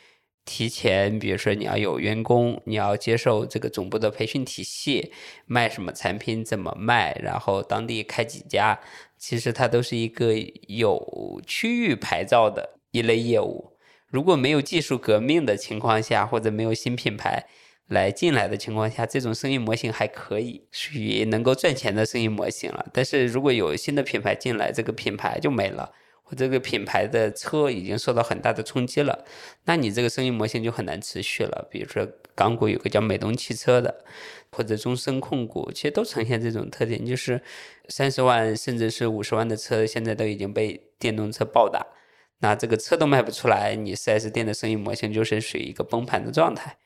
[0.44, 5.10] 提前，比如说你要有员工，你要接受这个总部的培训体系，
[5.46, 8.78] 卖什么产品怎么卖，然后当地开几家，
[9.16, 10.34] 其实它都是一个
[10.68, 13.71] 有区域牌照的一类业务。
[14.12, 17.46] 如果没有技术革命的情况下，或者没有新品牌
[17.88, 22.86] 来进来的情况下，这种生意模型还可以，属于能够赚钱的生意模型了。
[22.92, 25.92] 但是如果有新的品牌进来，这个品牌就没了。
[26.24, 29.24] 或这个品牌的车已经受到很大的冲击了，
[29.64, 31.66] 那你这个生意模型就很难持续了。
[31.70, 34.04] 比如说港股有个叫美东汽车的，
[34.52, 37.42] 或者中升控股，其实都呈现这种特点，就是
[37.88, 41.84] 三十万甚至是五十万的车，现在都已经被电动车暴打，
[42.42, 46.76] 那这个车都卖不出来，你 4S 店的生意模型就是属于一个崩盘的状态。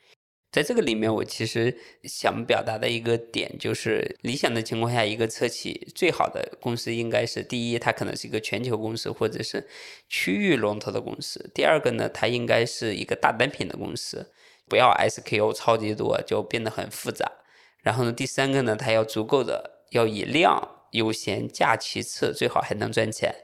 [0.53, 9.67] 在这个里面，我其实想表达的一个点就是，理想的情况下，一个车企最好的公司应该是：第一，它可能是一个全球公司或者是
[10.09, 14.33] 区域龙头的公司；第二个呢，它应该是一个大单品的公司，
[14.69, 17.31] 不要 SKU 超级多就变得很复杂。
[17.83, 23.35] 然后呢，第三个呢，它要足够的要以量优先，价其次，最好还能赚钱。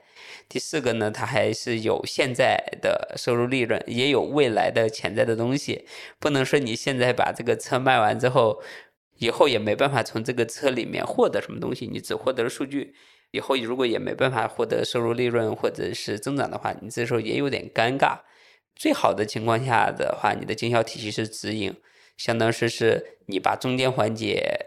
[0.53, 5.87] 第四个呢，它还是有现在的收入利润，也有未来的潜在的东西。
[6.19, 8.63] 不能说你现在把这个车卖完之后，
[9.17, 12.95] 以后也没办法从这个车里面获得什么东西，你只获得了数据。
[13.31, 18.19] 以后如果也没办法获得收入利润或者是增长的话，你这时候也有点尴尬。
[18.77, 21.75] 最好的情况下的话，你的经销体系是直营，
[22.19, 24.67] 相当于是你把中间环节。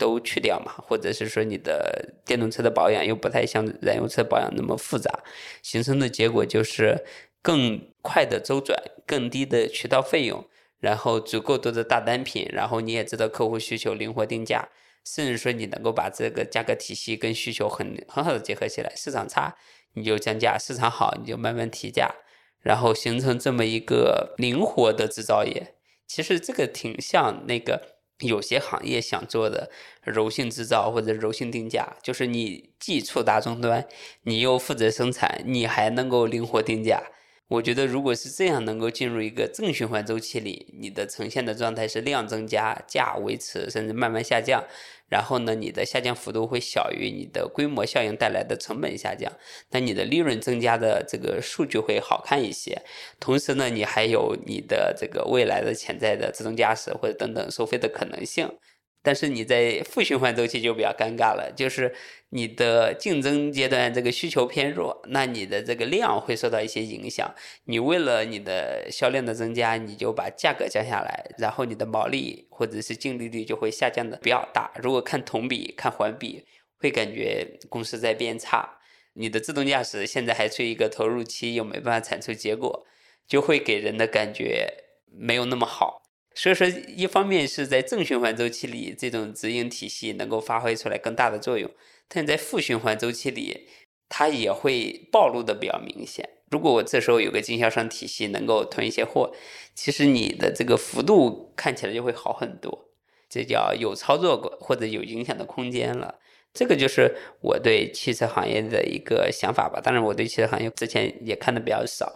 [0.00, 5.22] 都去掉嘛，或者是说你的电动车的保养又不太像燃油车保养那么复杂，
[5.62, 7.04] 形成的结果就是
[7.42, 10.42] 更快的周转、更低的渠道费用，
[10.78, 14.70] 然后足够多的大单品，然后你也知道客户需求，灵活定价，
[15.04, 19.54] 甚至说你能够把这个价格体系跟需求很很好的结合起来，市场差
[19.92, 22.10] 你就降价，市场好你就慢慢提价，
[22.62, 25.74] 然后形成这么一个灵活的制造业。
[26.06, 27.99] 其实这个挺像那个。
[28.20, 29.70] 有些行业想做的
[30.02, 33.86] 柔性制造或者柔性定价，就是你既触达终端，
[34.22, 37.02] 你又负责生产，你还能够灵活定价。
[37.48, 44.62] 我觉得，如果是这样，能够进入一个正循环周期里，你的呈现的状态是量增加，价维持，甚至慢慢下降。
[45.10, 49.30] 然后呢，你的下降幅度会小于你的规模效应带来的成本下降，
[49.70, 52.80] 那你的利润增加的这个数据会好看一些。
[53.18, 58.48] 同时呢，你还有你的这个未来的潜在的自动驾驶或者等等收费的可能性。
[59.02, 61.94] 但是你在负循环周期就比较尴尬了，就是
[62.28, 67.34] 你的竞争阶段这个需求偏弱，那你的这个量会受到一些影响。
[67.64, 74.70] 你为了你的销量的增加，你就把价格降下来，然后你的毛利或者是净利率就会下降的比较大。
[74.82, 76.44] 如果看同比、看环比，
[76.78, 78.78] 会感觉公司在变差。
[79.14, 82.86] 你的自动驾驶现在还处于一个投入期，又没办法产出结果，
[83.26, 84.68] 就会给人的感觉
[85.10, 85.99] 没有那么好。
[86.34, 91.68] 所以说，一方面是在正循环周期里，这种直营体系能够发挥出来更大的作用；
[92.08, 93.68] 但在负循环周期里，
[94.08, 96.28] 它也会暴露的比较明显。
[96.50, 99.34] 如果我这时候有个经销商体系能够囤一些货，
[99.74, 102.86] 其实你的这个幅度看起来就会好很多。
[103.28, 106.16] 这叫有操作过或者有影响的空间了。
[106.52, 109.80] 这个就是我对汽车行业的一个想法吧。
[109.80, 112.12] 当然，我对汽车行业之前也看的比较少。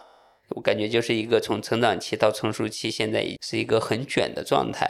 [0.49, 4.87] 我感觉就是一个从成长期到成熟期，现在是一个很卷的状态。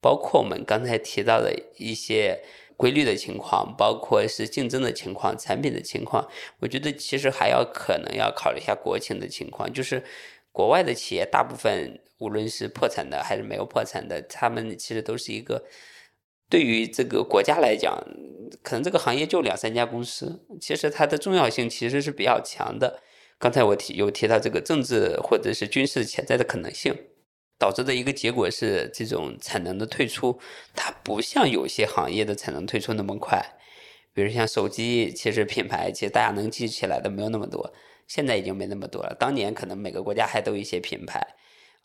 [0.00, 2.42] 包括我们刚才提到的一些
[2.76, 6.28] 规律的情况，包括是竞争的情况、产品的情况。
[6.58, 10.02] 我觉得其实还要可能要考虑一下国情的情况，就是
[10.52, 15.64] 国外的企业大部分无论是破产的还是没有破产的，他们其实都是一个
[16.50, 17.96] 对于这个国家来讲，
[18.62, 23.02] 可能这个行业就两三家公司，其实它的重要性其实是比较强的。
[23.44, 26.96] 刚才我提有提到这个政治或者是军事潜在的可能性，
[27.58, 30.40] 导致的一个结果是这种产能的退出，
[30.74, 33.44] 它不像有些行业的产能退出那么快。
[34.14, 37.70] 比如像手机，其实品牌其实大家能记起来的没有那么多，
[38.08, 39.14] 现在已经没那么多了。
[39.20, 41.22] 当年可能每个国家还都有一些品牌。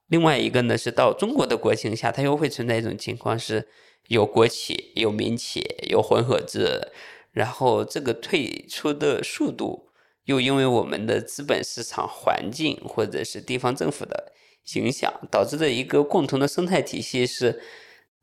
[0.07, 3.67] 另外一个呢是到中国的国情下，它又会存在一种情况是
[4.07, 6.93] 有国企、有民企、有混合制，
[7.33, 9.88] 然后这个退出的速度。
[10.29, 14.31] 又因为我们的资本市场环境或者是地方政府的
[14.75, 17.59] 影响，导致的一个共同的生态体系是，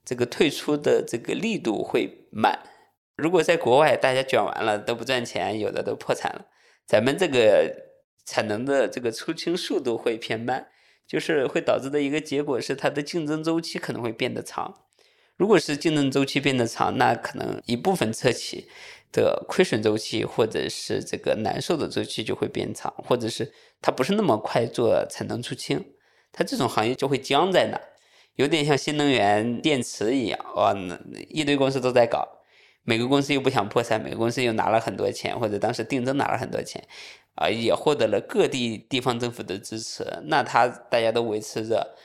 [0.04, 2.60] 这个退出的这个力度会慢。
[3.16, 6.46] 如果在国外大家卷完了都不赚钱，有的都破产了，
[6.86, 7.74] 咱们这个
[8.24, 10.68] 产能的这个出清速度会偏慢，
[11.08, 14.72] 就是会导致的一个结果是它的竞争周期可能会变得长。
[15.36, 18.68] 如果是竞争周期变得长，那可能一部分车企。
[19.16, 25.82] 的亏损周期，或者是这个难受的周期就会变长，或者是它不是那么快做产能出清。
[26.30, 27.80] 它这种行业就会僵在那，
[28.34, 30.76] 有点像新能源电池一样，哇，
[31.30, 32.28] 一堆公司都在搞，
[32.84, 36.86] 每个公司又不想破产，每个公司又拿了很多钱，或者当时定增拿了很多钱，
[37.36, 41.96] 啊，也获得了各地地方政府的支持，那他大家都维持着。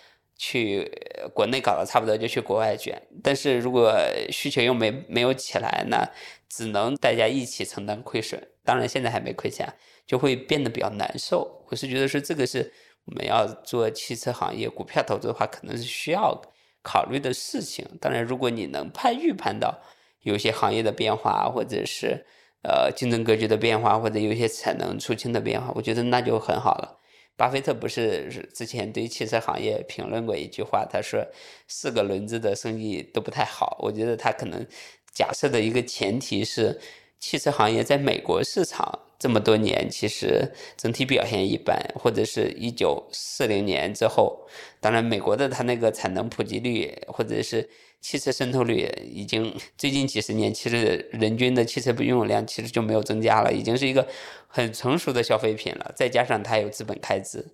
[0.43, 0.91] 去
[1.35, 2.99] 国内搞得差不多，就去国外卷。
[3.21, 3.95] 但是如果
[4.31, 6.03] 需求又没没有起来，那
[6.49, 8.41] 只能大家一起承担亏损。
[8.63, 9.71] 当然现在还没亏钱，
[10.07, 11.63] 就会变得比较难受。
[11.69, 12.73] 我是觉得说这个是
[13.05, 16.41] 我们要做汽车行业股票投资的话，可能是需要
[16.81, 17.87] 考虑的事情。
[18.01, 19.79] 当然，如果你能判预判到
[20.21, 22.25] 有些行业的变化，或者是
[22.63, 26.97] 呃竞争格局的变化，或者有些产能出清的变化，我觉得那就很好了。
[27.41, 31.25] 巴菲特不是之前对汽车行业评论过一句话，他说
[31.67, 33.79] 四个轮子的生意都不太好。
[33.81, 34.63] 我觉得他可能
[35.11, 36.79] 假设的一个前提是，
[37.19, 44.47] 汽车行业在美国市场这么多年，其实整体表现一般，或者是一九四零年之后，
[44.79, 47.67] 当然美国的它那个产能普及率或者是。
[48.01, 54.07] 汽车渗透率已经最近几十年，其实人均的汽车拥有量其实就没有增加了，已经是一个
[54.47, 55.91] 很成熟的消费品了。
[55.95, 57.53] 再加上它有资本开支，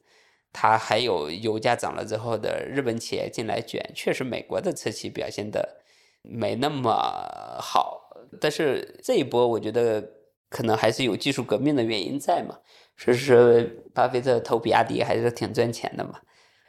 [0.54, 5.82] 它还有油价涨了之后的日本企业进来卷，确实美国的车企表现的
[6.22, 6.94] 没那么
[7.60, 8.10] 好。
[8.40, 10.02] 但是这一波我觉得
[10.50, 12.58] 可能还是有技术革命的原因在嘛，
[12.96, 13.62] 所以说
[13.94, 16.22] 巴菲特投比亚迪还是挺赚钱的嘛。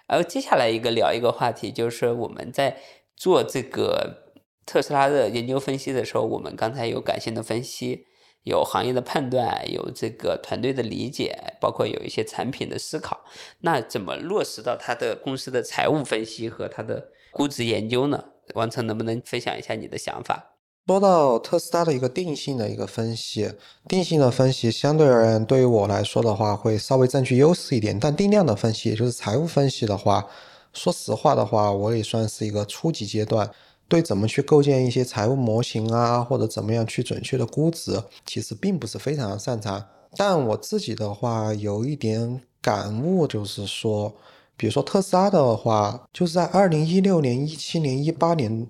[0.09, 2.77] 然后接下来一个聊一个话题，就是我们在。
[3.19, 4.33] 做这个
[4.65, 8.05] 特斯拉的研究分析的时候，我们刚才有感性的分析，
[8.45, 13.25] 有行业的判断，有这个团队的理解，包括有一些产品的思考。
[13.63, 18.23] 那怎么落实到他的公司的财务分析和他的估值研究呢？
[18.55, 20.55] 王成能不能分享一下你的想法？
[20.87, 23.53] 说到特斯拉的一个定性的一个分析，
[23.89, 27.99] 定性的分析相对而言，对于我来说的话，会稍微占据优势一点。
[27.99, 30.27] 但定量的分析，也就是财务分析的话。
[30.73, 33.51] 说实话的话，我也算是一个初级阶段，
[33.89, 39.85] 对怎么去构建一些财务模型啊，或者怎么样去准确的估值，其实并不是非常擅长。
[40.17, 44.15] 但我自己的话，有一点感悟，就是说，
[44.57, 48.67] 比如说特斯拉的话，就是在二零一六年、一七年、一八年，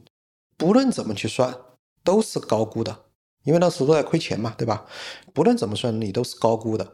[0.56, 1.56] 不论怎么去算，
[2.02, 3.04] 都是高估的，
[3.44, 4.86] 因为那时候都在亏钱嘛，对吧？
[5.32, 6.92] 不论怎么算，你都是高估的。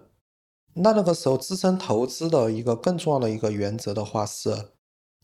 [0.75, 4.74] 那那个时候支撑投资的一个更重要的一个原则的话是。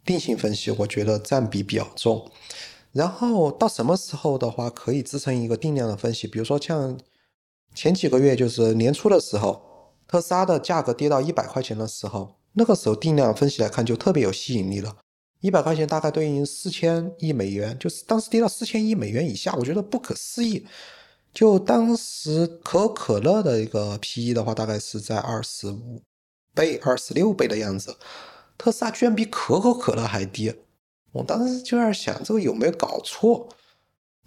[0.05, 2.31] 定性分析，我觉得占比比较重。
[2.93, 6.27] 然后到什么时候的话，可以支撑一个定量的分析？
[6.27, 6.98] 比如说像
[7.74, 14.97] 前几个月，就是年初的时候，特斯拉的价格跌到一百块钱的时候，那个时候定量分析来看就特别有吸引力了。
[15.40, 20.66] 一百块钱大概对应四千亿美元，就是当时跌到四千亿美元以下，我觉得不可思议。
[21.32, 26.02] 就当时可口可乐的一个 PE 的话，大概是在二十五
[26.52, 27.97] 倍、二十六倍的样子。
[28.61, 30.55] 特斯拉居然比可口可乐还低，
[31.12, 33.49] 我当时就在想这个有没有搞错，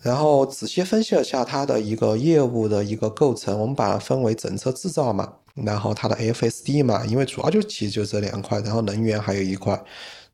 [0.01, 9.79] 然后仔细分析了下它的一个业务的一个构成，我们把它分为整车制造嘛，然后它的 FSD 嘛，因为主要就其实就这两块，然后能源还有一块，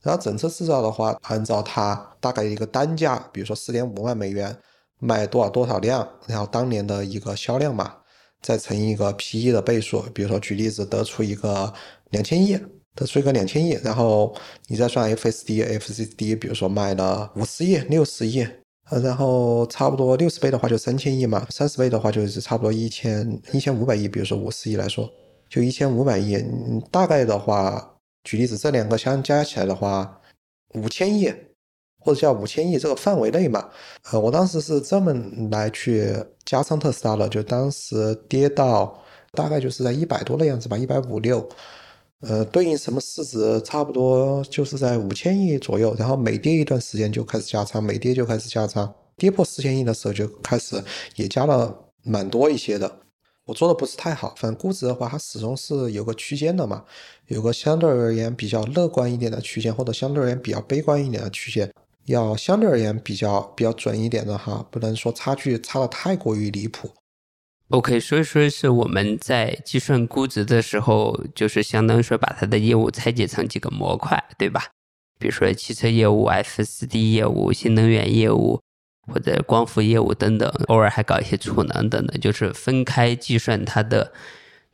[0.01, 4.57] 然后整车制造的话，按照它大概一个单价，比如说四点五万美元
[4.99, 7.97] 卖多少多少辆，然后当年的一个销量嘛，
[8.41, 11.73] 再乘一个 PE 的倍数，比如说举例子得出一个
[12.11, 12.57] 两千亿。
[12.95, 14.35] 它出一个两千亿，然后
[14.67, 18.45] 你再算 FSD、FCD，比如说卖了五十亿、六十亿，
[18.89, 25.09] 呃，然后差不多六十倍的话就三千亿嘛，三十倍的话就是差不多一千一千五百亿，比如说五十亿来说，
[25.47, 26.43] 就一千五百亿，
[26.91, 30.19] 大概的话，举例子，这两个相加起来的话，
[30.73, 31.31] 五千亿
[31.99, 33.69] 或者叫五千亿这个范围内嘛，
[34.11, 35.13] 呃，我当时是这么
[35.51, 36.13] 来去
[36.43, 38.99] 加仓特斯拉的，就当时跌到
[39.31, 41.47] 大概就是在一百多的样子吧，一百五六。
[42.21, 43.61] 呃，对应什么市值？
[43.61, 50.83] 差不多就是在五千亿左右，然后每跌一段时间就开始加仓，每跌就开始加仓，跌破四千亿的时候就开始
[51.15, 51.73] 也加了
[52.03, 52.99] 蛮多一些的。
[53.45, 56.83] 我做的不是太好，反正估值的话，它始终是有个区间的嘛，
[57.27, 61.71] 有个相对而言比较乐观一点的区间，或者相对而言比较悲观一点的区间，
[62.05, 66.89] 要相对而言比较比较准一点的哈，不能说差距差的太过于离谱。
[67.69, 74.65] OK，所以说是我们在计算估值的时候，就是相当于说把它的业务拆解成几个模块，对吧？
[75.19, 78.59] 比如说汽车业务、F 四 D 业务、新能源业务
[79.05, 84.13] 或者光伏业务等等，偶尔还搞一些储能等等，就是分开计算它的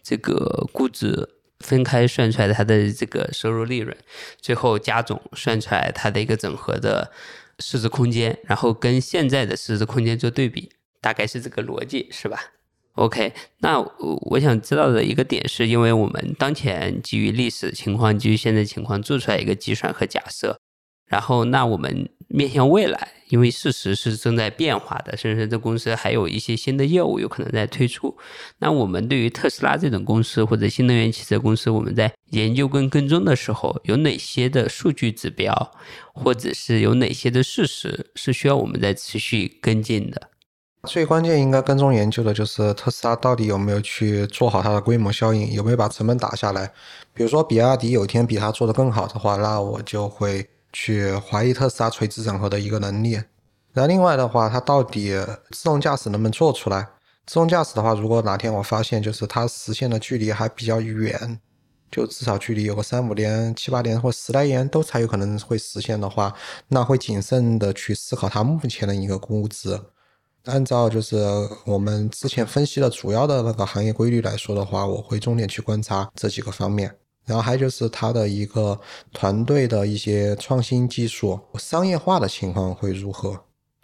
[0.01, 1.27] 这个估值，
[1.59, 3.93] 分开算出来它的这个收入利润，
[4.39, 7.11] 最后加总算出来它的一个整合的
[7.59, 12.39] 市值空间，然后跟现在的市值空间做对比，大概是这个逻辑，是吧？
[12.95, 13.79] OK，那
[14.29, 20.57] 我想知道的一个点是，因为我们当前基于历史情况、基于现在情况做出来一个计算和假设，
[21.05, 28.17] 然后那我们面向未来，因为事实是正在变化的，甚至这公司还有一些新的业务有可能在推出。
[28.59, 35.53] 那我们对于特斯拉这种公司或者新能源汽车公司，我们在研究跟跟踪的时候，有哪些的数据指标，
[36.13, 40.29] 或者是有哪些的事实是需要我们在持续跟进的？
[40.85, 46.71] 最关键应该跟踪研究的就是特斯拉到底有没有去做好它的规模效应，有没有把成本打下来。
[47.13, 53.19] 比如说比亚迪有一天比它做得更好的话，那我就会去怀疑特斯拉垂直整合的一个能力。
[53.73, 55.11] 那另外的话，它到底
[55.51, 56.87] 自动驾驶能不能做出来？
[57.25, 61.39] 自动驾驶的话，如果哪天我发现就是它实现的距离还比较远，
[61.91, 66.33] 就至少距离有个三五年、七八年或十来年都才有可能会实现的话，
[66.67, 69.79] 那会谨慎的去思考它目前的一个估值。
[70.45, 71.17] 按照就是
[71.65, 76.95] 我们之前分析的主要的那个行业规律来说的话，我会重点去观察这几个方面。
[77.25, 78.79] 然后还有就是它的一个
[79.11, 83.39] 团队的一些创新技术、商业化的情况会如何，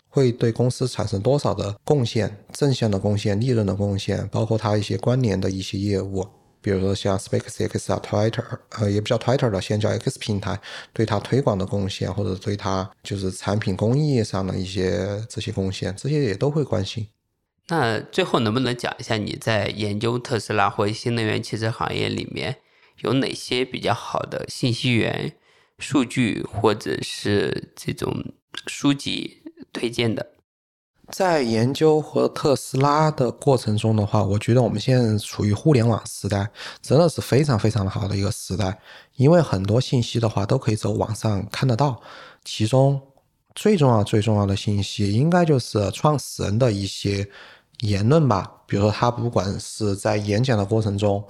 [0.08, 6.24] 会对公司产生多少的贡献、正向的贡献、利润的贡献，包括它一些关联的一些业务。
[6.62, 8.44] 比如说像 SpaceX 啊、Twitter，
[8.80, 10.60] 呃，也不叫 Twitter 了，现在叫 X 平台，
[10.94, 17.08] 对它推广的贡献，或者对它就是产品工艺上的一些这些贡献，这些也都会关心。
[17.68, 22.58] 那最后能不能讲一下你在研究特斯拉或新能源汽车行业里面
[23.00, 25.34] 有哪些比较好的信息源、
[25.80, 28.34] 数据或者是这种
[28.68, 30.32] 书籍推荐的？
[31.12, 36.50] 在研究和特斯拉的过程中的话，我觉得我们现在处于互联网时代，
[36.82, 38.80] 真的是非常非常的好的一个时代。
[39.16, 42.02] 因为很多信息的话都可以走网上看得到，
[42.46, 43.00] 其中
[43.54, 47.28] 最重要最重要的信息，应该就是创始人的一些
[47.82, 48.50] 言论吧。
[48.66, 51.24] 比如说他不管是在演讲的过程中，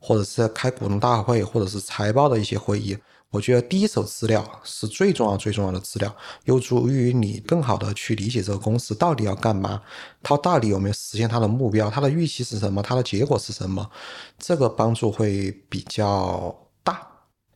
[0.00, 2.96] 或者是开股东大会，或者是财报的一些会议。
[3.30, 9.80] 我觉得第一手资料是最重要、最重要的资料，有助于你更好的去理解这个公司到底要干嘛，
[10.20, 13.88] 它到底有没有实现它的目标，它的预期是什么，它的结果是什么，
[14.36, 17.06] 这个帮助会比较大。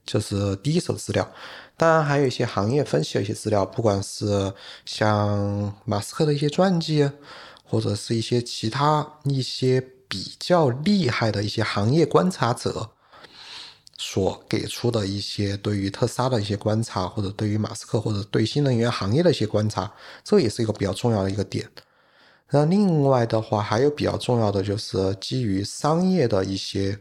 [0.06, 1.28] 就是第一手资料，
[1.76, 4.52] 当然还有一些行业分析的一些资料，不管是
[4.84, 7.10] 像马斯克的一些传记，
[7.64, 12.90] 或者是一些其他一些比较厉害的一些行业观察者。
[14.06, 19.90] 所给出的一些对于特斯拉的一些观察，或者对于马斯克或者对新能源行业的一些观察，
[20.22, 21.66] 这也是一个比较重要的一个点。
[22.50, 26.98] 那另外的话，还有比较重要的就是基于商业的一些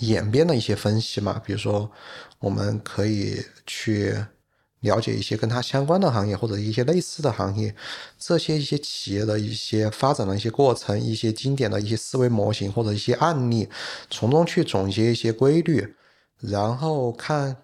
[0.00, 1.90] 演变的一些分析嘛，比如说
[2.38, 4.14] 我们可以去
[4.80, 7.74] 了解一些跟它相关的行业或者一些类似的行业，
[8.18, 13.66] 这些一些企业的一些发展的一些过程，一些经典的一些思维模型或者一些案例，
[14.10, 15.94] 从中去总结一些规律。
[16.42, 17.56] 然后看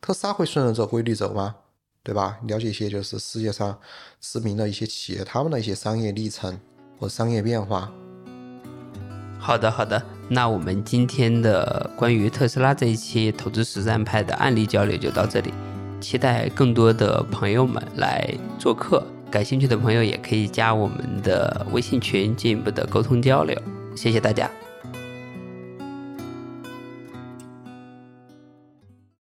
[0.00, 1.56] 特斯拉会顺着这规律走吗？
[2.02, 2.38] 对吧？
[2.46, 3.76] 了解一些就是世界上
[4.20, 6.60] 知名的一些企业，他们的一些商业历程
[6.98, 7.90] 或商业变化。
[9.38, 10.00] 好的，好的。
[10.28, 15.52] 那我们今天的关于特斯拉这一期投资实战派的案例交流就到这里，
[16.00, 19.04] 期待更多的朋友们来做客。
[19.30, 23.60] 感兴趣的朋友也可以加我们的微信群进一步的沟通交流。
[23.96, 24.48] 谢谢大家。